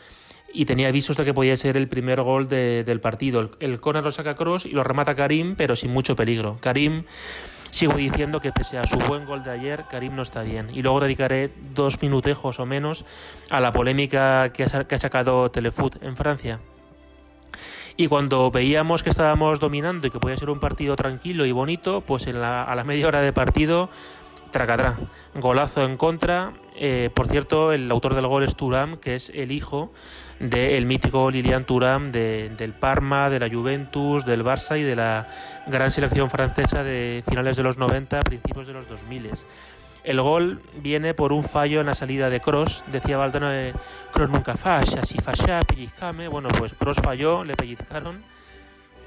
y 0.55 0.65
tenía 0.65 0.87
avisos 0.87 1.17
de 1.17 1.25
que 1.25 1.33
podía 1.33 1.57
ser 1.57 1.75
el 1.75 1.87
primer 1.87 2.21
gol 2.21 2.47
del 2.47 2.99
partido. 3.01 3.41
El, 3.41 3.49
el 3.59 3.79
corner 3.81 4.03
lo 4.03 4.11
saca 4.11 4.35
Cross 4.35 4.65
y 4.65 4.71
lo 4.71 4.83
remata 4.83 5.13
Karim, 5.13 5.55
pero 5.55 5.75
sin 5.75 5.91
mucho 5.91 6.15
peligro. 6.15 6.57
Karim, 6.61 7.03
sigo 7.71 7.93
diciendo 7.93 8.39
que 8.39 8.53
pese 8.53 8.77
a 8.77 8.85
su 8.85 8.97
buen 8.97 9.25
gol 9.25 9.43
de 9.43 9.51
ayer, 9.51 9.83
Karim 9.91 10.15
no 10.15 10.21
está 10.21 10.43
bien. 10.43 10.69
Y 10.73 10.81
luego 10.81 11.01
dedicaré 11.01 11.51
dos 11.73 12.01
minutejos 12.01 12.59
o 12.59 12.65
menos 12.65 13.05
a 13.49 13.59
la 13.59 13.73
polémica 13.73 14.53
que 14.53 14.63
ha, 14.63 14.97
sacado 14.97 15.51
Telefoot 15.51 16.01
en 16.01 16.15
Francia. 16.15 16.61
Y 17.97 18.07
cuando 18.07 18.49
veíamos 18.49 19.03
que 19.03 19.09
estábamos 19.09 19.59
dominando 19.59 20.07
y 20.07 20.09
que 20.09 20.19
podía 20.19 20.37
ser 20.37 20.49
un 20.49 20.59
partido 20.59 20.95
tranquilo 20.95 21.45
y 21.45 21.51
bonito, 21.51 22.01
pues 22.01 22.27
a 22.27 22.75
la 22.75 22.83
media 22.85 23.07
hora 23.07 23.21
de 23.21 23.33
partido 23.33 23.89
tracatrá. 24.55 24.95
Golazo 25.33 25.83
en 25.83 25.97
contra. 25.97 26.53
Eh, 26.77 27.09
por 27.13 27.27
cierto, 27.27 27.73
el 27.73 27.91
autor 27.91 28.15
del 28.15 28.25
gol 28.25 28.45
es 28.45 28.55
Turam, 28.55 28.95
que 28.95 29.15
es 29.15 29.29
el 29.35 29.51
hijo 29.51 29.91
del 30.39 30.85
mítico 30.85 31.29
Lilian 31.29 31.65
Turam 31.65 32.13
del 32.13 32.73
Parma, 32.79 33.29
de 33.29 33.41
la 33.41 33.49
Juventus, 33.49 34.25
del 34.25 34.45
Barça 34.45 34.79
y 34.79 34.83
de 34.83 34.95
la 34.95 35.27
gran 35.67 35.91
selección 35.91 36.29
francesa 36.29 36.85
de 36.85 37.21
finales 37.27 37.57
de 37.57 37.63
los 37.63 37.77
90, 37.77 38.21
principios 38.21 38.65
de 38.65 38.71
los 38.71 38.87
2000. 38.87 39.31
El 40.05 40.21
gol 40.21 40.61
viene 40.77 41.13
por 41.13 41.33
un 41.33 41.43
fallo 41.43 41.81
en 41.81 41.87
la 41.87 41.93
salida 41.93 42.29
de 42.29 42.39
Cross. 42.39 42.85
Decía 42.87 43.17
Valdano, 43.17 43.49
de 43.49 43.73
Cross 44.13 44.29
nunca 44.29 44.55
falla, 44.55 45.03
si 45.03 45.17
falla, 45.17 45.63
pellizcame. 45.63 46.29
Bueno, 46.29 46.47
pues 46.57 46.73
Cross 46.75 47.01
falló, 47.03 47.43
le 47.43 47.57
pellizcaron 47.57 48.23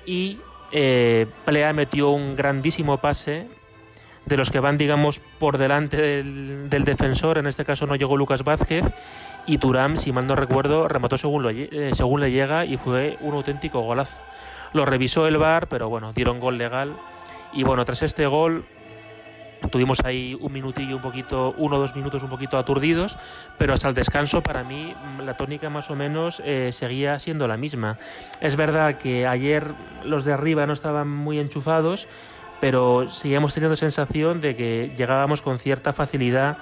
y 0.04 0.40
eh, 0.72 1.26
Plea 1.46 1.72
metió 1.72 2.10
un 2.10 2.36
grandísimo 2.36 2.98
pase 2.98 3.48
de 4.28 4.36
los 4.36 4.50
que 4.50 4.60
van, 4.60 4.78
digamos, 4.78 5.20
por 5.38 5.58
delante 5.58 5.96
del, 5.96 6.84
defensor. 6.84 7.38
En 7.38 7.46
este 7.46 7.64
caso 7.64 7.86
no 7.86 7.96
llegó 7.96 8.16
Lucas 8.16 8.44
Vázquez. 8.44 8.84
Y 9.46 9.58
Turam, 9.58 9.96
si 9.96 10.12
mal 10.12 10.26
no 10.26 10.36
recuerdo, 10.36 10.88
remató 10.88 11.16
según, 11.16 11.42
lo, 11.42 11.50
eh, 11.50 11.90
según 11.94 12.20
le 12.20 12.30
llega 12.30 12.66
y 12.66 12.76
fue 12.76 13.16
un 13.20 13.34
auténtico 13.34 13.80
golazo. 13.80 14.20
Lo 14.74 14.84
revisó 14.84 15.26
el 15.26 15.38
VAR, 15.38 15.68
pero 15.68 15.88
bueno, 15.88 16.12
dieron 16.12 16.38
gol 16.38 16.58
legal. 16.58 16.92
Y 17.54 17.64
bueno, 17.64 17.86
tras 17.86 18.02
este 18.02 18.26
gol, 18.26 18.66
Tuvimos 19.70 20.00
ahí 20.04 20.36
un 20.40 20.52
minutillo, 20.52 20.96
un 20.96 21.02
poquito, 21.02 21.54
uno 21.58 21.76
o 21.76 21.78
dos 21.80 21.94
minutos 21.94 22.22
un 22.22 22.30
poquito 22.30 22.58
aturdidos, 22.58 23.18
pero 23.58 23.74
hasta 23.74 23.88
el 23.88 23.94
descanso 23.94 24.40
para 24.40 24.62
mí 24.62 24.94
la 25.20 25.36
tónica 25.36 25.68
más 25.68 25.90
o 25.90 25.96
menos 25.96 26.40
eh, 26.44 26.70
seguía 26.72 27.18
siendo 27.18 27.48
la 27.48 27.56
misma. 27.56 27.98
Es 28.40 28.56
verdad 28.56 28.98
que 28.98 29.26
ayer 29.26 29.74
los 30.04 30.24
de 30.24 30.32
arriba 30.32 30.66
no 30.66 30.72
estaban 30.72 31.08
muy 31.08 31.38
enchufados, 31.38 32.06
pero 32.60 33.08
seguíamos 33.10 33.54
teniendo 33.54 33.76
sensación 33.76 34.40
de 34.40 34.56
que 34.56 34.92
llegábamos 34.96 35.42
con 35.42 35.58
cierta 35.58 35.92
facilidad 35.92 36.56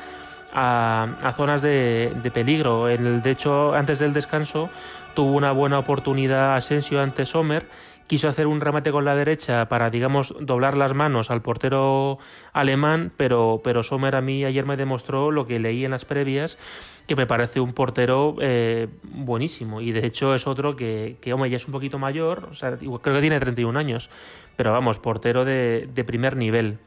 a, 0.52 1.32
zonas 1.36 1.62
de, 1.62 2.30
peligro. 2.32 2.88
En 2.88 3.06
el, 3.06 3.22
de 3.22 3.30
hecho, 3.30 3.74
antes 3.74 3.98
del 3.98 4.12
descanso 4.12 4.70
tuvo 5.14 5.32
una 5.32 5.52
buena 5.52 5.78
oportunidad 5.78 6.56
Asensio 6.56 7.00
ante 7.00 7.26
Sommer 7.26 7.66
quiso 8.06 8.28
hacer 8.28 8.46
un 8.46 8.60
remate 8.60 8.92
con 8.92 9.04
la 9.04 9.16
derecha 9.16 9.68
para, 9.68 9.90
digamos, 9.90 10.34
doblar 10.40 10.76
las 10.76 10.94
manos 10.94 11.30
al 11.30 11.42
portero 11.42 12.18
alemán, 12.52 13.12
pero, 13.16 13.60
pero 13.64 13.82
Sommer 13.82 14.16
a 14.16 14.20
mí 14.20 14.44
ayer 14.44 14.64
me 14.64 14.76
demostró 14.76 15.30
lo 15.30 15.46
que 15.46 15.58
leí 15.58 15.84
en 15.84 15.90
las 15.90 16.04
previas, 16.04 16.58
que 17.06 17.16
me 17.16 17.26
parece 17.26 17.60
un 17.60 17.72
portero 17.72 18.36
eh, 18.40 18.88
buenísimo. 19.02 19.80
Y 19.80 19.92
de 19.92 20.06
hecho 20.06 20.34
es 20.34 20.46
otro 20.46 20.76
que, 20.76 21.16
que, 21.20 21.32
hombre, 21.32 21.50
ya 21.50 21.56
es 21.56 21.66
un 21.66 21.72
poquito 21.72 21.98
mayor, 21.98 22.48
o 22.50 22.54
sea, 22.54 22.76
creo 22.76 23.00
que 23.00 23.20
tiene 23.20 23.40
31 23.40 23.78
años, 23.78 24.10
pero 24.56 24.72
vamos, 24.72 24.98
portero 24.98 25.44
de, 25.44 25.88
de 25.92 26.04
primer 26.04 26.36
nivel. 26.36 26.78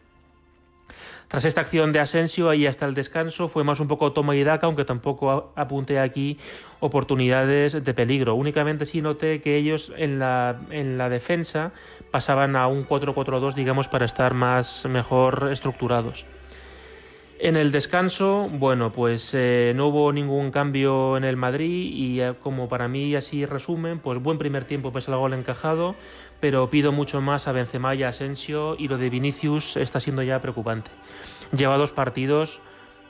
Tras 1.29 1.45
esta 1.45 1.61
acción 1.61 1.91
de 1.91 1.99
Asensio, 1.99 2.49
ahí 2.49 2.65
hasta 2.65 2.87
el 2.87 2.95
descanso, 2.95 3.49
fue 3.49 3.63
más 3.63 3.79
un 3.79 3.87
poco 3.87 4.13
toma 4.13 4.35
y 4.35 4.43
daca, 4.43 4.65
aunque 4.65 4.83
tampoco 4.83 5.53
apunté 5.55 5.99
aquí 5.99 6.39
oportunidades 6.79 7.83
de 7.83 7.93
peligro. 7.93 8.33
Únicamente 8.33 8.87
sí 8.87 9.03
noté 9.03 9.39
que 9.39 9.55
ellos 9.55 9.93
en 9.95 10.17
la, 10.17 10.59
en 10.71 10.97
la 10.97 11.07
defensa 11.07 11.71
pasaban 12.09 12.55
a 12.55 12.65
un 12.65 12.83
4-4-2, 12.83 13.53
digamos, 13.53 13.87
para 13.87 14.05
estar 14.05 14.33
más 14.33 14.87
mejor 14.89 15.49
estructurados. 15.51 16.25
En 17.41 17.55
el 17.55 17.71
descanso, 17.71 18.49
bueno, 18.51 18.91
pues 18.91 19.33
eh, 19.33 19.71
no 19.73 19.87
hubo 19.87 20.11
ningún 20.11 20.51
cambio 20.51 21.15
en 21.15 21.23
el 21.23 21.37
Madrid 21.37 21.89
y 21.93 22.19
eh, 22.19 22.33
como 22.43 22.67
para 22.67 22.89
mí 22.89 23.15
así 23.15 23.45
resumen, 23.45 23.99
pues 23.99 24.21
buen 24.21 24.37
primer 24.37 24.65
tiempo 24.65 24.91
pese 24.91 25.09
al 25.09 25.19
gol 25.19 25.31
encajado, 25.33 25.95
pero 26.41 26.69
pido 26.69 26.91
mucho 26.91 27.21
más 27.21 27.47
a 27.47 27.53
Benzema 27.53 27.95
y 27.95 28.03
Asensio 28.03 28.75
y 28.77 28.89
lo 28.89 28.97
de 28.97 29.09
Vinicius 29.09 29.77
está 29.77 30.01
siendo 30.01 30.21
ya 30.21 30.41
preocupante. 30.41 30.91
Lleva 31.55 31.77
dos 31.77 31.93
partidos 31.93 32.59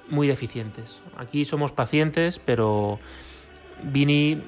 muy 0.09 0.27
deficientes. 0.27 1.01
Aquí 1.17 1.43
somos 1.43 1.71
pacientes, 1.71 2.38
pero 2.38 3.00
Vini 3.81 4.43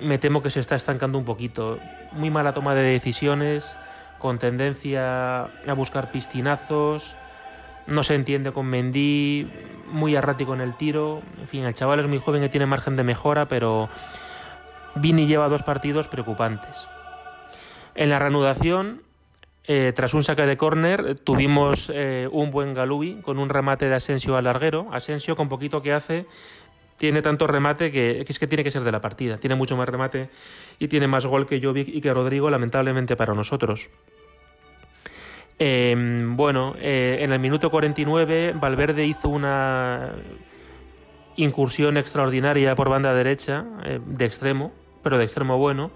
me 0.00 0.18
temo 0.18 0.44
que 0.44 0.50
se 0.50 0.60
está 0.60 0.76
estancando 0.76 1.18
un 1.18 1.24
poquito. 1.24 1.80
Muy 2.12 2.30
mala 2.30 2.54
toma 2.54 2.76
de 2.76 2.82
decisiones, 2.82 3.76
con 4.20 4.38
tendencia 4.38 5.42
a 5.42 5.72
buscar 5.74 6.12
piscinazos, 6.12 7.16
no 7.88 8.02
se 8.02 8.14
entiende 8.14 8.52
con 8.52 8.66
Mendy, 8.66 9.48
muy 9.90 10.14
errático 10.14 10.54
en 10.54 10.60
el 10.60 10.76
tiro. 10.76 11.22
En 11.40 11.48
fin, 11.48 11.64
el 11.64 11.74
chaval 11.74 12.00
es 12.00 12.06
muy 12.06 12.18
joven 12.18 12.44
y 12.44 12.48
tiene 12.48 12.66
margen 12.66 12.96
de 12.96 13.04
mejora, 13.04 13.48
pero 13.48 13.88
Vini 14.94 15.26
lleva 15.26 15.48
dos 15.48 15.62
partidos 15.62 16.06
preocupantes. 16.06 16.86
En 17.94 18.10
la 18.10 18.18
reanudación, 18.18 19.02
eh, 19.64 19.92
tras 19.94 20.14
un 20.14 20.22
saque 20.22 20.46
de 20.46 20.56
córner, 20.56 21.18
tuvimos 21.18 21.90
eh, 21.92 22.28
un 22.30 22.50
buen 22.50 22.74
Galubi 22.74 23.20
con 23.22 23.38
un 23.38 23.48
remate 23.48 23.88
de 23.88 23.94
Asensio 23.94 24.36
al 24.36 24.44
larguero. 24.44 24.88
Asensio, 24.92 25.34
con 25.34 25.48
poquito 25.48 25.82
que 25.82 25.92
hace, 25.92 26.26
tiene 26.98 27.22
tanto 27.22 27.46
remate 27.46 27.90
que, 27.90 28.24
es 28.26 28.38
que 28.38 28.46
tiene 28.46 28.64
que 28.64 28.70
ser 28.70 28.84
de 28.84 28.92
la 28.92 29.00
partida. 29.00 29.38
Tiene 29.38 29.56
mucho 29.56 29.76
más 29.76 29.88
remate 29.88 30.28
y 30.78 30.88
tiene 30.88 31.08
más 31.08 31.26
gol 31.26 31.46
que 31.46 31.60
Jovic 31.60 31.88
y 31.88 32.00
que 32.00 32.12
Rodrigo, 32.12 32.50
lamentablemente 32.50 33.16
para 33.16 33.34
nosotros. 33.34 33.88
Em, 35.58 36.36
bueno, 36.36 36.76
eh, 36.78 37.18
en 37.20 37.32
el 37.32 37.40
minuto 37.40 37.70
49 37.70 38.54
Valverde 38.54 39.04
hizo 39.04 39.28
una 39.28 40.12
incursión 41.36 41.96
extraordinaria 41.96 42.74
por 42.76 42.88
banda 42.88 43.12
derecha, 43.12 43.64
eh, 43.84 44.00
de 44.04 44.24
extremo, 44.24 44.72
pero 45.02 45.18
de 45.18 45.24
extremo 45.24 45.58
bueno, 45.58 45.90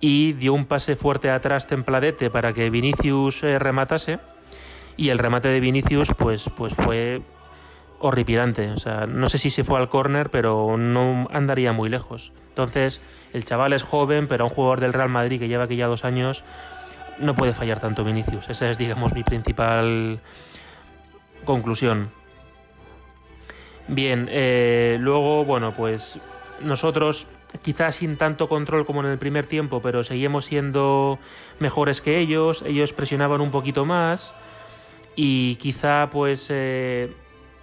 y 0.00 0.32
dio 0.32 0.54
un 0.54 0.64
pase 0.64 0.96
fuerte 0.96 1.30
atrás 1.30 1.66
templadete 1.66 2.30
para 2.30 2.52
que 2.52 2.70
Vinicius 2.70 3.44
eh, 3.44 3.58
rematase, 3.58 4.18
y 4.96 5.10
el 5.10 5.18
remate 5.18 5.48
de 5.48 5.60
Vinicius 5.60 6.12
pues, 6.16 6.50
pues 6.56 6.74
fue 6.74 7.22
horripilante, 8.00 8.70
o 8.70 8.78
sea, 8.78 9.06
no 9.06 9.28
sé 9.28 9.38
si 9.38 9.50
se 9.50 9.62
fue 9.62 9.78
al 9.78 9.88
córner, 9.88 10.30
pero 10.30 10.76
no 10.76 11.28
andaría 11.32 11.72
muy 11.72 11.88
lejos. 11.88 12.32
Entonces, 12.48 13.00
el 13.32 13.44
chaval 13.44 13.72
es 13.72 13.82
joven, 13.82 14.26
pero 14.26 14.46
un 14.46 14.50
jugador 14.50 14.80
del 14.80 14.92
Real 14.92 15.08
Madrid 15.08 15.38
que 15.38 15.48
lleva 15.48 15.64
aquí 15.64 15.76
ya 15.76 15.86
dos 15.86 16.04
años, 16.04 16.42
no 17.20 17.34
puede 17.34 17.52
fallar 17.52 17.80
tanto 17.80 18.04
Vinicius. 18.04 18.48
Esa 18.48 18.70
es, 18.70 18.78
digamos, 18.78 19.14
mi 19.14 19.22
principal 19.22 20.20
conclusión. 21.44 22.10
Bien, 23.88 24.28
eh, 24.30 24.98
luego, 25.00 25.44
bueno, 25.44 25.72
pues 25.72 26.18
nosotros 26.62 27.26
quizás 27.62 27.96
sin 27.96 28.16
tanto 28.16 28.48
control 28.48 28.86
como 28.86 29.00
en 29.00 29.06
el 29.06 29.18
primer 29.18 29.46
tiempo, 29.46 29.80
pero 29.82 30.04
seguimos 30.04 30.44
siendo 30.44 31.18
mejores 31.58 32.00
que 32.00 32.18
ellos. 32.18 32.62
Ellos 32.66 32.92
presionaban 32.92 33.40
un 33.40 33.50
poquito 33.50 33.84
más 33.84 34.32
y 35.16 35.56
quizá 35.56 36.08
pues 36.10 36.46
eh, 36.50 37.12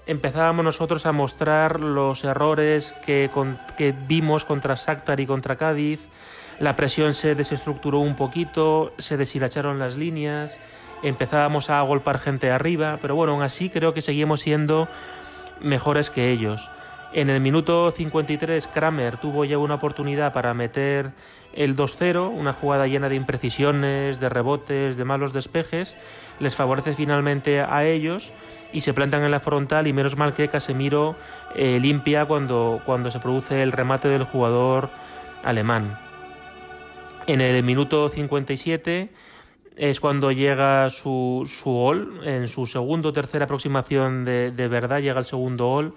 empezábamos 0.08 0.64
nosotros 0.64 1.06
a 1.06 1.12
mostrar 1.12 1.82
los 1.82 2.24
errores 2.24 2.94
que, 3.06 3.30
vimos 4.08 4.46
contra 4.46 4.76
Shakhtar 4.76 5.20
y 5.20 5.28
contra 5.28 5.58
Cádiz. 5.58 6.08
La 6.60 6.76
presión 6.76 7.14
se 7.14 7.36
desestructuró 7.36 8.00
un 8.00 8.16
poquito, 8.16 8.94
se 8.98 9.18
deshilacharon 9.18 9.78
las 9.78 9.98
líneas, 9.98 10.58
empezábamos 11.04 11.70
a 11.70 11.82
golpar 11.82 12.18
gente 12.18 12.50
arriba, 12.50 12.98
pero 13.02 13.16
bueno, 13.16 13.34
aún 13.34 13.44
así 13.44 13.70
creo 13.70 13.94
que 13.94 14.02
seguimos 14.02 14.42
siendo 14.42 14.88
mejores 15.62 16.10
que 16.10 16.32
ellos. 16.32 16.72
En 17.14 17.30
el 17.30 17.40
minuto 17.40 17.92
53 17.92 18.68
Kramer 18.68 19.18
tuvo 19.18 19.46
ya 19.46 19.58
una 19.58 19.76
oportunidad 19.76 20.34
para 20.34 20.54
meter 20.54 21.12
el 21.54 21.76
2-0, 21.76 22.30
una 22.30 22.54
jugada 22.54 22.88
llena 22.88 23.10
de 23.10 23.16
imprecisiones, 23.16 24.20
de 24.20 24.30
rebotes, 24.30 24.98
de 24.98 25.06
malos 25.06 25.34
despejes, 25.34 25.96
les 26.40 26.56
favorece 26.56 26.94
finalmente 26.94 27.62
a 27.62 27.86
ellos 27.86 28.34
y 28.74 28.82
se 28.82 28.94
plantan 28.94 29.24
en 29.24 29.32
la 29.32 29.40
frontal 29.40 29.88
y 29.88 29.94
menos 29.94 30.18
mal 30.18 30.34
que 30.34 30.48
Casemiro 30.48 31.16
eh, 31.56 31.80
limpia 31.82 32.26
cuando, 32.26 32.82
cuando 32.86 33.12
se 33.12 33.20
produce 33.20 33.64
el 33.64 33.72
remate 33.72 34.08
del 34.08 34.24
jugador 34.24 34.90
alemán. 35.44 35.98
En 37.28 37.42
el 37.42 37.64
minuto 37.64 38.10
57 38.10 39.10
es 39.78 40.00
cuando 40.00 40.32
llega 40.32 40.90
su, 40.90 41.44
su 41.46 41.70
gol, 41.70 42.22
en 42.24 42.48
su 42.48 42.66
segundo 42.66 43.10
o 43.10 43.14
tercera 43.14 43.46
aproximación 43.46 44.26
de, 44.26 44.68
verdad 44.68 45.00
llega 45.00 45.20
el 45.20 45.26
segundo 45.26 45.68
gol. 45.68 45.94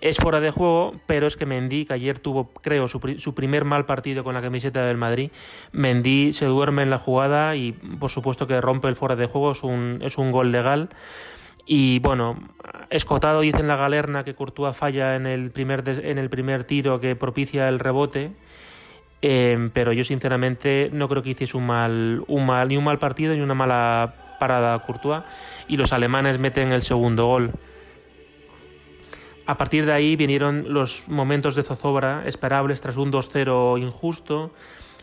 Es 0.00 0.16
fuera 0.16 0.40
de 0.40 0.50
juego, 0.50 0.94
pero 1.06 1.26
es 1.26 1.36
que 1.36 1.44
Mendy, 1.44 1.84
que 1.84 1.92
ayer 1.92 2.18
tuvo, 2.18 2.50
creo, 2.62 2.88
su, 2.88 3.00
su, 3.18 3.34
primer 3.34 3.64
mal 3.66 3.84
partido 3.84 4.24
con 4.24 4.32
la 4.32 4.40
camiseta 4.40 4.86
del 4.86 4.96
Madrid, 4.96 5.30
Mendy 5.72 6.32
se 6.32 6.46
duerme 6.46 6.82
en 6.82 6.90
la 6.90 6.98
jugada 6.98 7.54
y 7.56 7.72
por 7.72 8.08
supuesto 8.08 8.46
que 8.46 8.60
rompe 8.62 8.88
el 8.88 8.96
fuera 8.96 9.16
de 9.16 9.26
juego, 9.26 9.52
es 9.52 9.62
un, 9.62 9.98
es 10.02 10.16
un 10.16 10.32
gol 10.32 10.52
legal. 10.52 10.88
Y 11.72 12.00
bueno, 12.00 12.36
escotado 12.90 13.42
dice 13.42 13.62
la 13.62 13.76
galerna 13.76 14.24
que 14.24 14.34
Courtois 14.34 14.76
falla 14.76 15.14
en 15.14 15.26
el 15.26 15.52
primer, 15.52 15.88
en 15.88 16.18
el 16.18 16.28
primer 16.28 16.64
tiro 16.64 16.98
que 16.98 17.14
propicia 17.14 17.68
el 17.68 17.78
rebote 17.78 18.32
Em, 19.22 19.70
pero 19.70 19.92
yo 19.92 20.02
sinceramente 20.04 20.88
no 20.92 21.08
creo 21.08 21.22
que 21.22 21.30
hiciese 21.30 21.56
un 21.56 21.66
mal, 21.66 22.24
un 22.26 22.46
mal, 22.46 22.68
ni 22.68 22.76
un 22.76 22.84
mal 22.84 22.98
partido 22.98 23.34
ni 23.34 23.42
una 23.42 23.54
mala 23.54 24.14
parada 24.38 24.72
a 24.72 24.78
Courtois 24.78 25.22
y 25.68 25.76
los 25.76 25.92
alemanes 25.92 26.38
meten 26.38 26.72
el 26.72 26.82
segundo 26.82 27.26
gol. 27.26 27.50
A 29.44 29.58
partir 29.58 29.84
de 29.84 29.92
ahí 29.92 30.16
vinieron 30.16 30.72
los 30.72 31.08
momentos 31.08 31.54
de 31.54 31.64
zozobra 31.64 32.22
esperables 32.24 32.80
tras 32.80 32.96
un 32.96 33.12
2-0 33.12 33.78
injusto. 33.82 34.52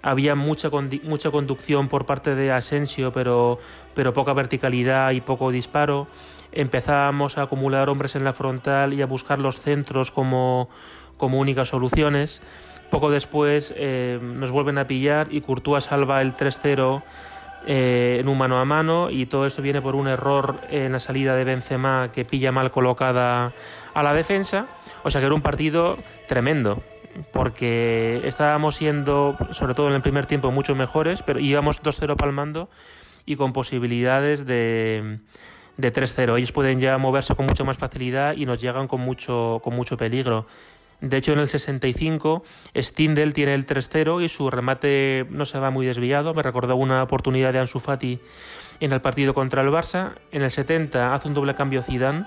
Había 0.08 0.36
mucha, 0.36 0.70
mucha 1.04 1.32
conducción 1.32 1.90
por 1.90 2.06
parte 2.06 2.34
de 2.34 2.50
Asensio, 2.50 3.12
pero, 3.12 3.60
pero 3.94 4.14
poca 4.14 4.32
verticalidad 4.32 5.12
y 5.12 5.20
poco 5.20 5.52
disparo. 5.52 6.08
Empezábamos 6.54 7.38
a 7.38 7.42
acumular 7.42 7.90
hombres 7.90 8.16
en 8.16 8.24
la 8.24 8.32
frontal 8.32 8.94
y 8.94 9.02
a 9.02 9.06
buscar 9.06 9.38
los 9.38 9.60
centros 9.60 10.12
como, 10.12 10.70
como 11.18 11.40
únicas 11.40 11.68
soluciones. 11.68 12.42
Poco 12.90 13.12
después 13.12 13.74
eh, 13.76 14.18
nos 14.22 14.50
vuelven 14.50 14.78
a 14.78 14.88
pillar 14.88 15.28
y 15.30 15.42
Courtois 15.42 15.84
salva 15.84 16.22
el 16.22 16.38
3-0 16.38 17.04
eh, 17.66 18.20
en 18.22 18.30
un 18.30 18.38
mano 18.38 18.62
a 18.62 18.64
mano 18.64 19.10
y 19.10 19.26
todo 19.26 19.46
esto 19.46 19.62
viene 19.62 19.82
por 19.82 19.96
un 19.96 20.08
error 20.08 20.62
en 20.70 20.94
la 20.94 21.02
salida 21.02 21.36
de 21.36 21.44
Benzema 21.44 22.14
que 22.14 22.24
pilla 22.24 22.54
mal 22.54 22.72
colocada 22.72 23.52
a 23.94 24.04
la 24.04 24.14
defensa. 24.14 24.68
O 25.04 25.12
sea 25.12 25.20
que 25.20 25.26
era 25.26 25.36
un 25.36 25.42
partido 25.42 25.98
tremendo 26.30 26.82
porque 27.32 28.22
estábamos 28.24 28.76
siendo, 28.76 29.38
sobre 29.52 29.74
todo 29.74 29.90
en 29.90 29.96
el 29.96 30.02
primer 30.02 30.26
tiempo, 30.26 30.52
mucho 30.52 30.76
mejores, 30.76 31.24
pero 31.24 31.40
íbamos 31.40 31.82
2-0 31.82 32.16
palmando 32.16 32.70
y 33.26 33.36
con 33.36 33.54
posibilidades 33.54 34.46
de, 34.46 35.20
de 35.78 35.94
3-0. 35.94 36.38
Ellos 36.38 36.52
pueden 36.52 36.80
ya 36.80 36.98
moverse 36.98 37.36
con 37.36 37.46
mucha 37.46 37.64
más 37.64 37.78
facilidad 37.78 38.36
y 38.36 38.46
nos 38.46 38.62
llegan 38.62 38.88
con 38.88 39.02
mucho, 39.02 39.62
con 39.64 39.76
mucho 39.76 39.98
peligro. 39.98 40.48
De 41.00 41.18
hecho, 41.18 41.34
en 41.34 41.40
el 41.40 41.48
65, 41.48 42.44
Stindel 42.76 43.34
tiene 43.34 43.54
el 43.54 43.68
3-0 43.68 44.24
y 44.24 44.30
su 44.30 44.50
remate 44.50 45.28
no 45.30 45.46
se 45.46 45.60
va 45.60 45.70
muy 45.70 45.86
desviado. 45.86 46.34
Me 46.34 46.42
recordó 46.42 46.76
una 46.76 47.04
oportunidad 47.04 47.54
de 47.54 47.60
Ansu 47.60 47.80
Fati 47.80 48.20
en 48.80 48.94
el 48.94 49.02
partido 49.02 49.36
contra 49.36 49.62
el 49.62 49.70
Barça. 49.70 50.14
En 50.32 50.42
el 50.42 50.50
70 50.50 51.14
hace 51.14 51.28
un 51.28 51.36
doble 51.36 51.54
cambio 51.54 51.84
Zidane. 51.84 52.26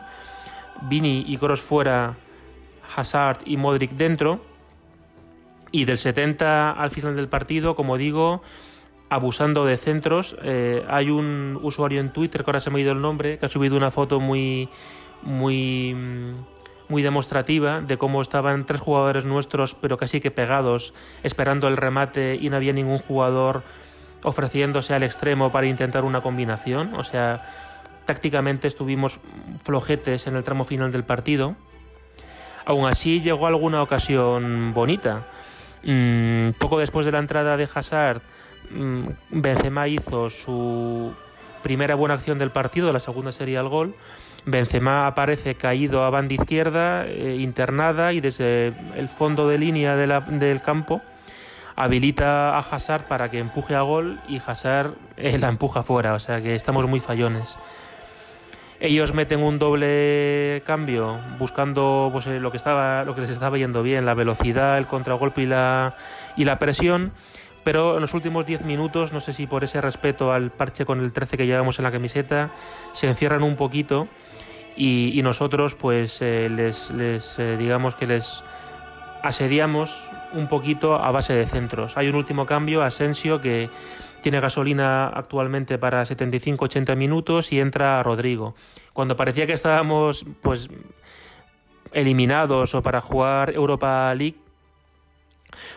Vini 0.82 1.24
y 1.26 1.36
Kroos 1.36 1.60
fuera, 1.60 2.14
Hazard 2.96 3.38
y 3.44 3.56
Modric 3.56 3.90
dentro. 3.92 4.49
Y 5.72 5.84
del 5.84 5.98
70 5.98 6.72
al 6.72 6.90
final 6.90 7.16
del 7.16 7.28
partido, 7.28 7.76
como 7.76 7.96
digo, 7.96 8.42
abusando 9.08 9.64
de 9.64 9.76
centros. 9.76 10.36
Eh, 10.42 10.84
hay 10.88 11.10
un 11.10 11.58
usuario 11.62 12.00
en 12.00 12.12
Twitter, 12.12 12.44
que 12.44 12.50
ahora 12.50 12.60
se 12.60 12.70
me 12.70 12.78
ha 12.78 12.82
ido 12.82 12.92
el 12.92 13.00
nombre, 13.00 13.38
que 13.38 13.46
ha 13.46 13.48
subido 13.48 13.76
una 13.76 13.90
foto 13.90 14.20
muy, 14.20 14.68
muy 15.22 15.94
muy 16.90 17.02
demostrativa 17.02 17.80
de 17.80 17.96
cómo 17.96 18.20
estaban 18.20 18.66
tres 18.66 18.80
jugadores 18.80 19.24
nuestros, 19.24 19.74
pero 19.74 19.96
casi 19.96 20.20
que 20.20 20.32
pegados, 20.32 20.92
esperando 21.22 21.68
el 21.68 21.76
remate 21.76 22.34
y 22.34 22.50
no 22.50 22.56
había 22.56 22.72
ningún 22.72 22.98
jugador 22.98 23.62
ofreciéndose 24.24 24.92
al 24.92 25.04
extremo 25.04 25.52
para 25.52 25.68
intentar 25.68 26.04
una 26.04 26.20
combinación. 26.20 26.94
O 26.94 27.04
sea, 27.04 27.42
tácticamente 28.06 28.66
estuvimos 28.66 29.20
flojetes 29.64 30.26
en 30.26 30.34
el 30.34 30.42
tramo 30.42 30.64
final 30.64 30.90
del 30.90 31.04
partido. 31.04 31.54
Aún 32.64 32.86
así 32.86 33.20
llegó 33.20 33.46
alguna 33.46 33.82
ocasión 33.82 34.74
bonita. 34.74 35.26
Mm, 35.82 36.50
poco 36.58 36.78
después 36.78 37.06
de 37.06 37.12
la 37.12 37.18
entrada 37.18 37.56
de 37.56 37.68
Hazard, 37.72 38.22
mm, 38.70 39.02
Benzema 39.30 39.88
hizo 39.88 40.30
su 40.30 41.12
primera 41.62 41.94
buena 41.94 42.14
acción 42.14 42.38
del 42.38 42.50
partido, 42.50 42.92
la 42.92 43.00
segunda 43.00 43.32
sería 43.32 43.60
el 43.60 43.68
gol. 43.68 43.94
Benzema 44.46 45.06
aparece 45.06 45.54
caído 45.54 46.04
a 46.04 46.10
banda 46.10 46.34
izquierda, 46.34 47.06
eh, 47.06 47.36
internada 47.38 48.12
y 48.12 48.20
desde 48.20 48.72
el 48.96 49.08
fondo 49.08 49.48
de 49.48 49.58
línea 49.58 49.96
del 49.96 50.62
campo 50.62 51.02
habilita 51.76 52.56
a 52.56 52.58
Hazard 52.58 53.04
para 53.04 53.30
que 53.30 53.38
empuje 53.38 53.74
a 53.74 53.80
gol 53.80 54.20
y 54.28 54.40
Hazard 54.44 54.94
eh, 55.16 55.38
la 55.38 55.48
empuja 55.48 55.82
fuera, 55.82 56.14
o 56.14 56.18
sea 56.18 56.40
que 56.42 56.54
estamos 56.54 56.86
muy 56.86 57.00
fallones. 57.00 57.56
Ellos 58.80 59.12
meten 59.12 59.42
un 59.42 59.58
doble 59.58 60.62
cambio 60.64 61.18
buscando 61.38 62.08
pues, 62.12 62.26
eh, 62.26 62.40
lo, 62.40 62.50
que 62.50 62.56
estaba, 62.56 63.04
lo 63.04 63.14
que 63.14 63.20
les 63.20 63.30
estaba 63.30 63.58
yendo 63.58 63.82
bien, 63.82 64.06
la 64.06 64.14
velocidad, 64.14 64.78
el 64.78 64.86
contragolpe 64.86 65.42
y 65.42 65.46
la, 65.46 65.96
y 66.36 66.44
la 66.44 66.58
presión 66.58 67.12
pero 67.62 67.96
en 67.96 68.00
los 68.00 68.14
últimos 68.14 68.46
10 68.46 68.64
minutos, 68.64 69.12
no 69.12 69.20
sé 69.20 69.32
si 69.32 69.46
por 69.46 69.64
ese 69.64 69.80
respeto 69.80 70.32
al 70.32 70.50
parche 70.50 70.86
con 70.86 71.00
el 71.00 71.12
13 71.12 71.36
que 71.36 71.46
llevamos 71.46 71.78
en 71.78 71.84
la 71.84 71.92
camiseta, 71.92 72.50
se 72.92 73.08
encierran 73.08 73.42
un 73.42 73.56
poquito 73.56 74.08
y, 74.76 75.20
nosotros 75.22 75.74
pues 75.74 76.22
eh, 76.22 76.48
les, 76.48 76.90
eh, 77.38 77.56
digamos 77.58 77.94
que 77.94 78.06
les 78.06 78.42
asediamos 79.22 79.94
un 80.32 80.48
poquito 80.48 80.94
a 80.94 81.10
base 81.10 81.34
de 81.34 81.46
centros. 81.46 81.96
Hay 81.98 82.08
un 82.08 82.14
último 82.14 82.46
cambio, 82.46 82.82
Asensio, 82.82 83.42
que 83.42 83.68
tiene 84.22 84.40
gasolina 84.40 85.08
actualmente 85.08 85.78
para 85.78 86.02
75-80 86.02 86.96
minutos 86.96 87.52
y 87.52 87.60
entra 87.60 88.02
Rodrigo. 88.02 88.54
Cuando 88.92 89.16
parecía 89.16 89.46
que 89.46 89.52
estábamos 89.52 90.26
pues 90.42 90.68
eliminados 91.92 92.74
o 92.74 92.82
para 92.82 93.00
jugar 93.00 93.54
Europa 93.54 94.14
League, 94.14 94.36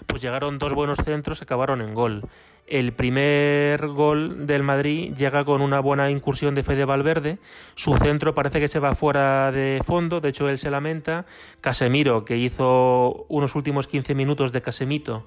pues 0.08 0.22
llegaron 0.22 0.60
dos 0.60 0.74
buenos 0.74 0.98
centros 0.98 1.42
acabaron 1.42 1.82
en 1.82 1.94
gol. 1.94 2.24
El 2.66 2.94
primer 2.94 3.88
gol 3.90 4.48
del 4.48 4.64
Madrid 4.64 5.14
llega 5.16 5.44
con 5.44 5.62
una 5.62 5.82
buena 5.82 6.10
incursión 6.10 6.56
de 6.56 6.64
Fede 6.64 6.86
Valverde. 6.86 7.38
Su 7.76 7.98
centro 7.98 8.34
parece 8.34 8.62
que 8.62 8.70
se 8.70 8.80
va 8.80 8.96
fuera 8.96 9.52
de 9.52 9.82
fondo, 9.86 10.22
de 10.22 10.30
hecho 10.30 10.48
él 10.48 10.58
se 10.58 10.72
lamenta. 10.72 11.26
Casemiro, 11.60 12.24
que 12.24 12.38
hizo 12.38 13.26
unos 13.28 13.56
últimos 13.56 13.88
15 13.88 14.16
minutos 14.16 14.54
de 14.54 14.62
Casemito. 14.62 15.26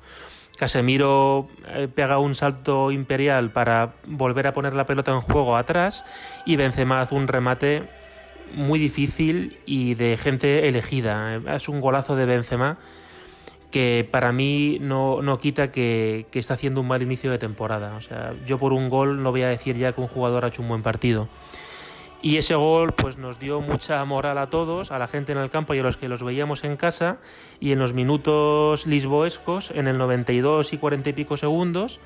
Casemiro 0.57 1.49
eh, 1.69 1.89
pega 1.93 2.19
un 2.19 2.35
salto 2.35 2.91
imperial 2.91 3.51
para 3.51 3.95
volver 4.07 4.47
a 4.47 4.53
poner 4.53 4.75
la 4.75 4.87
pelota 4.87 5.13
en 5.13 5.21
juego 5.21 5.57
atrás 5.57 6.05
y 6.45 6.57
Benzema 6.57 7.01
hace 7.01 7.15
un 7.15 7.29
remate 7.29 7.85
muy 8.55 8.79
difícil 8.79 9.59
y 9.67 9.95
de 9.95 10.17
gente 10.17 10.69
elegida. 10.69 11.41
Es 11.55 11.69
un 11.69 11.81
golazo 11.81 12.17
de 12.17 12.27
Benzema 12.27 12.79
que 13.71 14.09
para 14.11 14.33
mí 14.33 14.79
no, 14.81 15.39
quita 15.41 15.71
que, 15.71 16.27
está 16.33 16.55
haciendo 16.55 16.81
un 16.81 16.89
mal 16.89 17.03
inicio 17.03 17.31
de 17.31 17.39
temporada. 17.39 17.95
O 17.97 18.01
sea, 18.01 18.33
yo 18.47 18.59
por 18.59 18.73
un 18.73 18.89
gol 18.89 19.23
no 19.23 19.33
voy 19.33 19.43
a 19.43 19.49
decir 19.49 19.77
ya 19.77 19.93
que 19.93 20.01
un 20.01 20.09
jugador 20.09 20.45
ha 20.45 20.49
hecho 20.49 20.63
un 20.63 20.69
buen 20.69 20.83
partido. 20.83 21.29
Y 22.27 22.39
ese 22.39 22.57
gol 22.57 22.93
pues 22.93 23.19
nos 23.19 23.39
dio 23.39 23.61
mucha 23.61 24.05
moral 24.05 24.39
a 24.39 24.51
todos, 24.51 24.91
a 24.91 24.99
la 24.99 25.07
gente 25.07 25.31
en 25.31 25.39
el 25.39 25.49
campo 25.49 25.75
y 25.75 25.79
a 25.79 25.85
los 25.85 25.97
que 25.97 26.09
los 26.09 26.25
veíamos 26.25 26.65
en 26.65 26.77
casa. 26.77 27.19
Y 27.61 27.71
en 27.71 27.79
los 27.79 27.93
minutos 27.93 28.85
lisboescos, 28.85 29.71
en 29.71 29.87
el 29.87 29.97
92 29.97 30.73
y 30.73 30.79
40 30.79 31.11
y 31.11 31.13
pico 31.13 31.37
segundos, 31.37 32.01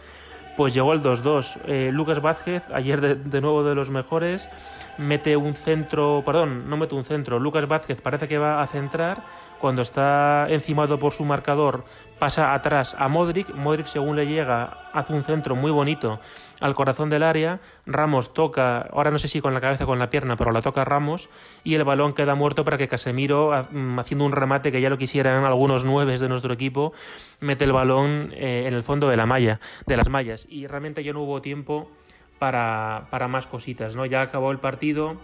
pues 0.58 0.74
llegó 0.74 0.92
el 0.92 1.02
2-2. 1.02 1.60
Eh, 1.64 1.90
Lucas 1.90 2.20
Vázquez, 2.20 2.64
ayer 2.70 3.00
de, 3.00 3.14
de, 3.14 3.40
nuevo 3.40 3.64
de 3.64 3.74
los 3.74 3.88
mejores, 3.88 4.50
mete 4.98 5.38
un 5.38 5.54
centro, 5.54 6.22
perdón, 6.26 6.68
no 6.68 6.76
mete 6.76 6.94
un 6.94 7.04
centro, 7.04 7.38
Lucas 7.38 7.66
Vázquez 7.66 8.02
parece 8.02 8.28
que 8.28 8.36
va 8.36 8.60
a 8.60 8.66
centrar, 8.66 9.22
cuando 9.58 9.80
está 9.80 10.46
encimado 10.50 10.98
por 10.98 11.14
su 11.14 11.24
marcador 11.24 11.84
pasa 12.18 12.52
atrás 12.52 12.94
a 12.98 13.08
Modric, 13.08 13.54
Modric 13.54 13.86
según 13.86 14.16
le 14.16 14.26
llega 14.26 14.89
hace 14.92 15.12
un 15.12 15.24
centro 15.24 15.56
muy 15.56 15.70
bonito 15.70 16.20
al 16.60 16.74
corazón 16.74 17.08
del 17.10 17.22
área, 17.22 17.60
Ramos 17.86 18.34
toca, 18.34 18.82
ahora 18.92 19.10
no 19.10 19.18
sé 19.18 19.28
si 19.28 19.40
con 19.40 19.54
la 19.54 19.60
cabeza 19.60 19.84
o 19.84 19.86
con 19.86 19.98
la 19.98 20.10
pierna, 20.10 20.36
pero 20.36 20.52
la 20.52 20.62
toca 20.62 20.84
Ramos 20.84 21.28
y 21.64 21.74
el 21.74 21.84
balón 21.84 22.12
queda 22.12 22.34
muerto 22.34 22.64
para 22.64 22.76
que 22.76 22.88
Casemiro, 22.88 23.66
mm, 23.70 23.98
haciendo 23.98 24.24
un 24.24 24.32
remate 24.32 24.70
que 24.70 24.80
ya 24.80 24.90
lo 24.90 24.98
quisieran 24.98 25.44
algunos 25.44 25.84
nueves 25.84 26.20
de 26.20 26.28
nuestro 26.28 26.52
equipo, 26.52 26.92
mete 27.40 27.64
el 27.64 27.72
balón 27.72 28.32
eh, 28.34 28.64
en 28.66 28.74
el 28.74 28.82
fondo 28.82 29.08
de 29.08 29.16
la 29.16 29.26
malla, 29.26 29.60
de 29.86 29.96
las 29.96 30.08
mallas 30.08 30.46
y 30.50 30.66
realmente 30.66 31.02
ya 31.02 31.12
no 31.12 31.22
hubo 31.22 31.40
tiempo 31.40 31.90
para, 32.38 33.06
para 33.10 33.28
más 33.28 33.46
cositas, 33.46 33.96
¿no? 33.96 34.06
Ya 34.06 34.22
acabó 34.22 34.50
el 34.50 34.58
partido 34.58 35.16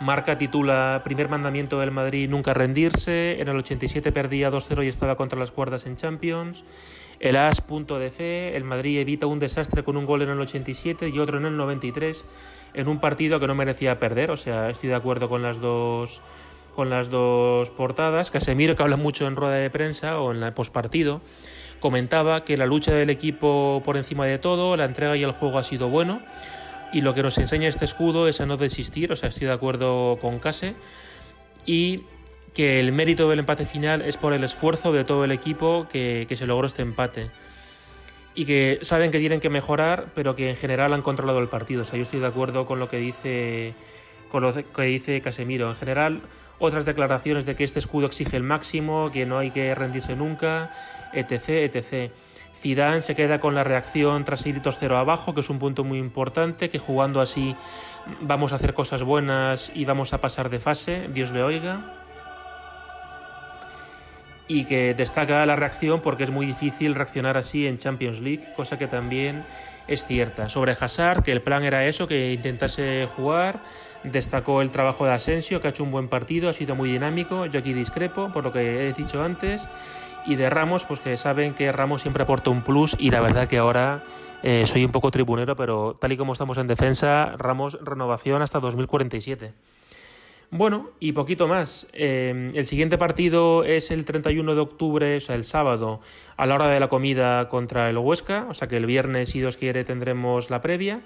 Marca 0.00 0.38
titula 0.38 1.00
Primer 1.02 1.28
mandamiento 1.28 1.80
del 1.80 1.90
Madrid, 1.90 2.30
nunca 2.30 2.54
rendirse. 2.54 3.40
En 3.40 3.48
el 3.48 3.56
87 3.56 4.12
perdía 4.12 4.50
2-0 4.50 4.84
y 4.84 4.88
estaba 4.88 5.16
contra 5.16 5.38
las 5.38 5.50
cuerdas 5.50 5.86
en 5.86 5.96
Champions. 5.96 6.64
El 7.20 7.36
AS 7.36 7.60
punto 7.60 7.98
de 7.98 8.10
fe. 8.10 8.56
El 8.56 8.64
Madrid 8.64 8.98
evita 8.98 9.26
un 9.26 9.38
desastre 9.38 9.82
con 9.82 9.96
un 9.96 10.06
gol 10.06 10.22
en 10.22 10.30
el 10.30 10.40
87 10.40 11.08
y 11.08 11.18
otro 11.18 11.38
en 11.38 11.46
el 11.46 11.56
93 11.56 12.26
en 12.74 12.88
un 12.88 13.00
partido 13.00 13.40
que 13.40 13.46
no 13.46 13.54
merecía 13.54 13.98
perder. 13.98 14.30
O 14.30 14.36
sea, 14.36 14.70
estoy 14.70 14.88
de 14.88 14.94
acuerdo 14.94 15.28
con 15.28 15.42
las 15.42 15.60
dos 15.60 16.22
con 16.74 16.90
las 16.90 17.10
dos 17.10 17.70
portadas. 17.70 18.30
Casemiro, 18.30 18.76
que 18.76 18.82
habla 18.84 18.96
mucho 18.96 19.26
en 19.26 19.34
rueda 19.34 19.54
de 19.54 19.68
prensa 19.68 20.20
o 20.20 20.32
en 20.32 20.40
el 20.44 20.52
postpartido, 20.52 21.20
comentaba 21.80 22.44
que 22.44 22.56
la 22.56 22.66
lucha 22.66 22.92
del 22.92 23.10
equipo 23.10 23.82
por 23.84 23.96
encima 23.96 24.26
de 24.26 24.38
todo, 24.38 24.76
la 24.76 24.84
entrega 24.84 25.16
y 25.16 25.24
el 25.24 25.32
juego 25.32 25.58
ha 25.58 25.64
sido 25.64 25.88
bueno 25.88 26.22
y 26.92 27.00
lo 27.00 27.14
que 27.14 27.22
nos 27.22 27.38
enseña 27.38 27.68
este 27.68 27.84
escudo 27.84 28.28
es 28.28 28.40
a 28.40 28.46
no 28.46 28.56
desistir, 28.56 29.12
o 29.12 29.16
sea, 29.16 29.28
estoy 29.28 29.46
de 29.46 29.52
acuerdo 29.52 30.18
con 30.20 30.38
Case, 30.38 30.74
y 31.66 32.02
que 32.54 32.80
el 32.80 32.92
mérito 32.92 33.28
del 33.28 33.40
empate 33.40 33.64
final 33.64 34.02
es 34.02 34.16
por 34.16 34.32
el 34.32 34.44
esfuerzo 34.44 34.92
de 34.92 35.04
todo 35.04 35.24
el 35.24 35.32
equipo 35.32 35.86
que, 35.90 36.26
se 36.30 36.46
logró 36.46 36.66
este 36.66 36.82
empate. 36.82 37.30
Y 38.34 38.44
que 38.44 38.78
saben 38.82 39.10
que 39.10 39.18
tienen 39.18 39.40
que 39.40 39.50
mejorar, 39.50 40.06
pero 40.14 40.36
que 40.36 40.50
en 40.50 40.56
general 40.56 40.92
han 40.92 41.02
controlado 41.02 41.40
el 41.40 41.48
partido. 41.48 41.82
O 41.82 41.84
sea, 41.84 41.96
yo 41.96 42.02
estoy 42.02 42.20
de 42.20 42.26
acuerdo 42.26 42.66
con 42.66 42.78
lo 42.78 42.88
que 42.88 42.98
dice, 42.98 43.74
con 44.30 44.42
lo 44.42 44.54
que 44.54 44.82
dice 44.82 45.20
Casemiro. 45.20 45.70
En 45.70 45.76
general, 45.76 46.22
otras 46.58 46.84
declaraciones 46.84 47.46
de 47.46 47.56
que 47.56 47.64
este 47.64 47.78
escudo 47.78 48.06
exige 48.06 48.36
el 48.36 48.44
máximo, 48.44 49.10
que 49.12 49.26
no 49.26 49.38
hay 49.38 49.50
que 49.50 49.74
rendirse 49.74 50.14
nunca, 50.14 50.70
etc, 51.12 51.48
etc. 51.48 52.12
Zidane 52.56 53.02
se 53.02 53.14
queda 53.14 53.38
con 53.38 53.54
la 53.54 53.64
reacción 53.64 54.24
tras 54.24 54.44
ir 54.46 54.60
2-0 54.60 54.96
abajo, 54.96 55.34
que 55.34 55.40
es 55.40 55.50
un 55.50 55.58
punto 55.58 55.84
muy 55.84 55.98
importante, 55.98 56.68
que 56.68 56.78
jugando 56.78 57.20
así 57.20 57.54
vamos 58.20 58.52
a 58.52 58.56
hacer 58.56 58.74
cosas 58.74 59.02
buenas 59.02 59.70
y 59.74 59.84
vamos 59.84 60.12
a 60.12 60.20
pasar 60.20 60.50
de 60.50 60.58
fase, 60.58 61.08
Dios 61.08 61.30
le 61.30 61.42
oiga. 61.42 61.97
Y 64.48 64.64
que 64.64 64.94
destaca 64.94 65.44
la 65.44 65.56
reacción 65.56 66.00
porque 66.00 66.24
es 66.24 66.30
muy 66.30 66.46
difícil 66.46 66.94
reaccionar 66.94 67.36
así 67.36 67.66
en 67.66 67.76
Champions 67.76 68.20
League, 68.20 68.52
cosa 68.56 68.78
que 68.78 68.88
también 68.88 69.44
es 69.86 70.06
cierta. 70.06 70.48
Sobre 70.48 70.72
Hazard, 70.72 71.22
que 71.22 71.32
el 71.32 71.42
plan 71.42 71.64
era 71.64 71.84
eso, 71.86 72.06
que 72.06 72.32
intentase 72.32 73.06
jugar, 73.14 73.60
destacó 74.04 74.62
el 74.62 74.70
trabajo 74.70 75.04
de 75.04 75.12
Asensio, 75.12 75.60
que 75.60 75.66
ha 75.66 75.70
hecho 75.70 75.84
un 75.84 75.90
buen 75.90 76.08
partido, 76.08 76.48
ha 76.48 76.52
sido 76.52 76.74
muy 76.74 76.90
dinámico, 76.90 77.46
yo 77.46 77.60
aquí 77.60 77.72
discrepo 77.72 78.30
por 78.32 78.44
lo 78.44 78.52
que 78.52 78.88
he 78.88 78.92
dicho 78.92 79.22
antes 79.22 79.68
y 80.26 80.36
de 80.36 80.50
Ramos, 80.50 80.84
pues 80.84 81.00
que 81.00 81.16
saben 81.16 81.54
que 81.54 81.72
Ramos 81.72 82.02
siempre 82.02 82.22
aporta 82.22 82.50
un 82.50 82.62
plus 82.62 82.94
y 82.98 83.10
la 83.10 83.20
verdad 83.20 83.48
que 83.48 83.58
ahora 83.58 84.02
eh, 84.42 84.64
soy 84.66 84.84
un 84.84 84.92
poco 84.92 85.10
tribunero, 85.10 85.56
pero 85.56 85.96
tal 85.98 86.12
y 86.12 86.16
como 86.16 86.34
estamos 86.34 86.58
en 86.58 86.66
defensa, 86.66 87.32
Ramos 87.38 87.78
renovación 87.82 88.42
hasta 88.42 88.60
2047. 88.60 89.52
Bueno, 90.50 90.90
y 90.98 91.12
poquito 91.12 91.46
más. 91.46 91.86
Eh, 91.92 92.52
el 92.54 92.66
siguiente 92.66 92.96
partido 92.96 93.64
es 93.64 93.90
el 93.90 94.06
31 94.06 94.54
de 94.54 94.60
octubre, 94.60 95.16
o 95.16 95.20
sea, 95.20 95.34
el 95.34 95.44
sábado, 95.44 96.00
a 96.38 96.46
la 96.46 96.54
hora 96.54 96.68
de 96.68 96.80
la 96.80 96.88
comida 96.88 97.50
contra 97.50 97.90
el 97.90 97.98
Huesca, 97.98 98.46
o 98.48 98.54
sea 98.54 98.66
que 98.66 98.78
el 98.78 98.86
viernes, 98.86 99.28
si 99.28 99.40
Dios 99.40 99.58
quiere, 99.58 99.84
tendremos 99.84 100.48
la 100.48 100.62
previa. 100.62 101.02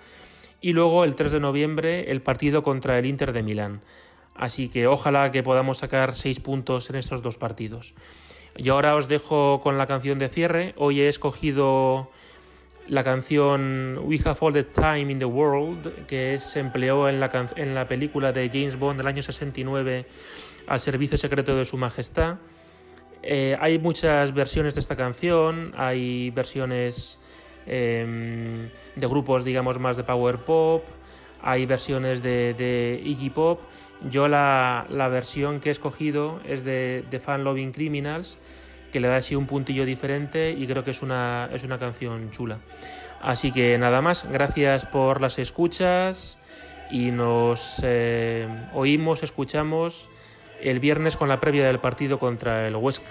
Y 0.60 0.74
luego 0.74 1.02
el 1.02 1.16
3 1.16 1.32
de 1.32 1.40
noviembre, 1.40 2.12
el 2.12 2.22
partido 2.22 2.62
contra 2.62 2.98
el 3.00 3.06
Inter 3.06 3.32
de 3.32 3.42
Milán. 3.42 3.80
Así 4.36 4.68
que 4.68 4.86
ojalá 4.86 5.32
que 5.32 5.42
podamos 5.42 5.78
sacar 5.78 6.14
seis 6.14 6.38
puntos 6.38 6.88
en 6.88 6.96
estos 6.96 7.20
dos 7.20 7.36
partidos. 7.36 7.94
Y 8.56 8.68
ahora 8.68 8.94
os 8.94 9.08
dejo 9.08 9.60
con 9.60 9.76
la 9.76 9.88
canción 9.88 10.20
de 10.20 10.28
cierre. 10.28 10.72
Hoy 10.76 11.00
he 11.00 11.08
escogido 11.08 12.10
la 12.88 13.04
canción 13.04 13.98
We 14.04 14.20
Have 14.24 14.38
All 14.40 14.52
the 14.52 14.64
Time 14.64 15.12
in 15.12 15.18
the 15.18 15.24
World, 15.24 16.06
que 16.06 16.38
se 16.38 16.60
empleó 16.60 17.08
en 17.08 17.20
la, 17.20 17.30
en 17.56 17.74
la 17.74 17.88
película 17.88 18.32
de 18.32 18.48
James 18.48 18.78
Bond 18.78 18.98
del 18.98 19.06
año 19.06 19.22
69 19.22 20.06
al 20.66 20.80
servicio 20.80 21.18
secreto 21.18 21.56
de 21.56 21.64
su 21.64 21.76
majestad. 21.76 22.36
Eh, 23.22 23.56
hay 23.60 23.78
muchas 23.78 24.34
versiones 24.34 24.74
de 24.74 24.80
esta 24.80 24.96
canción, 24.96 25.72
hay 25.76 26.30
versiones 26.30 27.20
em, 27.66 28.68
de 28.96 29.06
grupos, 29.06 29.44
digamos, 29.44 29.78
más 29.78 29.96
de 29.96 30.04
power 30.04 30.38
pop, 30.38 30.84
hay 31.40 31.66
versiones 31.66 32.22
de, 32.22 32.54
de 32.54 33.00
Iggy 33.04 33.30
Pop 33.30 33.60
yo 34.10 34.28
la, 34.28 34.86
versión 35.10 35.60
que 35.60 35.68
he 35.68 35.72
escogido 35.72 36.40
es 36.44 36.64
de, 36.64 37.04
de, 37.10 37.20
Fan 37.20 37.44
Loving 37.44 37.72
Criminals, 37.72 38.38
que 38.92 39.00
le 39.00 39.08
da 39.08 39.16
así 39.16 39.34
un 39.34 39.46
puntillo 39.46 39.84
diferente 39.84 40.52
y 40.52 40.66
creo 40.66 40.84
que 40.84 40.92
es 40.92 41.02
una, 41.02 41.48
es 41.52 41.64
una 41.64 41.78
canción 41.78 42.30
chula. 42.30 42.60
Así 43.20 43.50
que 43.50 43.78
nada 43.78 44.02
más, 44.02 44.26
gracias 44.30 44.86
por 44.86 45.20
las 45.20 45.38
escuchas 45.38 46.38
y 46.90 47.10
nos 47.10 47.80
eh, 47.82 48.46
oímos, 48.74 49.22
escuchamos 49.22 50.08
el 50.60 50.78
viernes 50.78 51.16
con 51.16 51.28
la 51.28 51.40
previa 51.40 51.66
del 51.66 51.78
partido 51.78 52.18
contra 52.18 52.68
el 52.68 52.76
Huesca. 52.76 53.06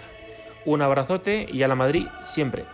Un 0.65 0.82
abrazote 0.82 1.48
y 1.52 1.63
a 1.63 1.67
la 1.67 1.76
Madrid 1.76 2.08
siempre. 2.22 2.65